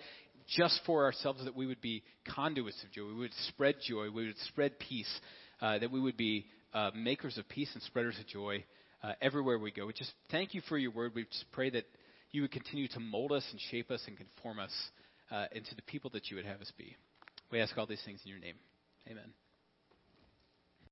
just 0.47 0.79
for 0.85 1.05
ourselves, 1.05 1.43
that 1.45 1.55
we 1.55 1.65
would 1.65 1.81
be 1.81 2.03
conduits 2.35 2.81
of 2.83 2.91
joy. 2.91 3.05
We 3.05 3.15
would 3.15 3.33
spread 3.47 3.75
joy. 3.87 4.09
We 4.11 4.27
would 4.27 4.37
spread 4.47 4.79
peace. 4.79 5.09
Uh, 5.61 5.79
that 5.79 5.91
we 5.91 5.99
would 5.99 6.17
be 6.17 6.45
uh, 6.73 6.91
makers 6.95 7.37
of 7.37 7.47
peace 7.47 7.69
and 7.73 7.81
spreaders 7.83 8.17
of 8.19 8.27
joy 8.27 8.63
uh, 9.03 9.13
everywhere 9.21 9.57
we 9.57 9.71
go. 9.71 9.85
We 9.85 9.93
just 9.93 10.13
thank 10.29 10.53
you 10.53 10.61
for 10.67 10.77
your 10.77 10.91
word. 10.91 11.13
We 11.15 11.23
just 11.23 11.45
pray 11.51 11.69
that 11.69 11.85
you 12.31 12.41
would 12.41 12.51
continue 12.51 12.87
to 12.89 12.99
mold 12.99 13.31
us 13.31 13.45
and 13.51 13.59
shape 13.71 13.91
us 13.91 14.01
and 14.07 14.17
conform 14.17 14.59
us 14.59 14.73
uh, 15.31 15.45
into 15.53 15.73
the 15.75 15.81
people 15.83 16.09
that 16.11 16.29
you 16.29 16.35
would 16.35 16.45
have 16.45 16.59
us 16.59 16.71
be. 16.77 16.95
We 17.51 17.61
ask 17.61 17.77
all 17.77 17.85
these 17.85 18.01
things 18.05 18.19
in 18.25 18.31
your 18.31 18.39
name. 18.39 18.55
Amen. 19.09 19.44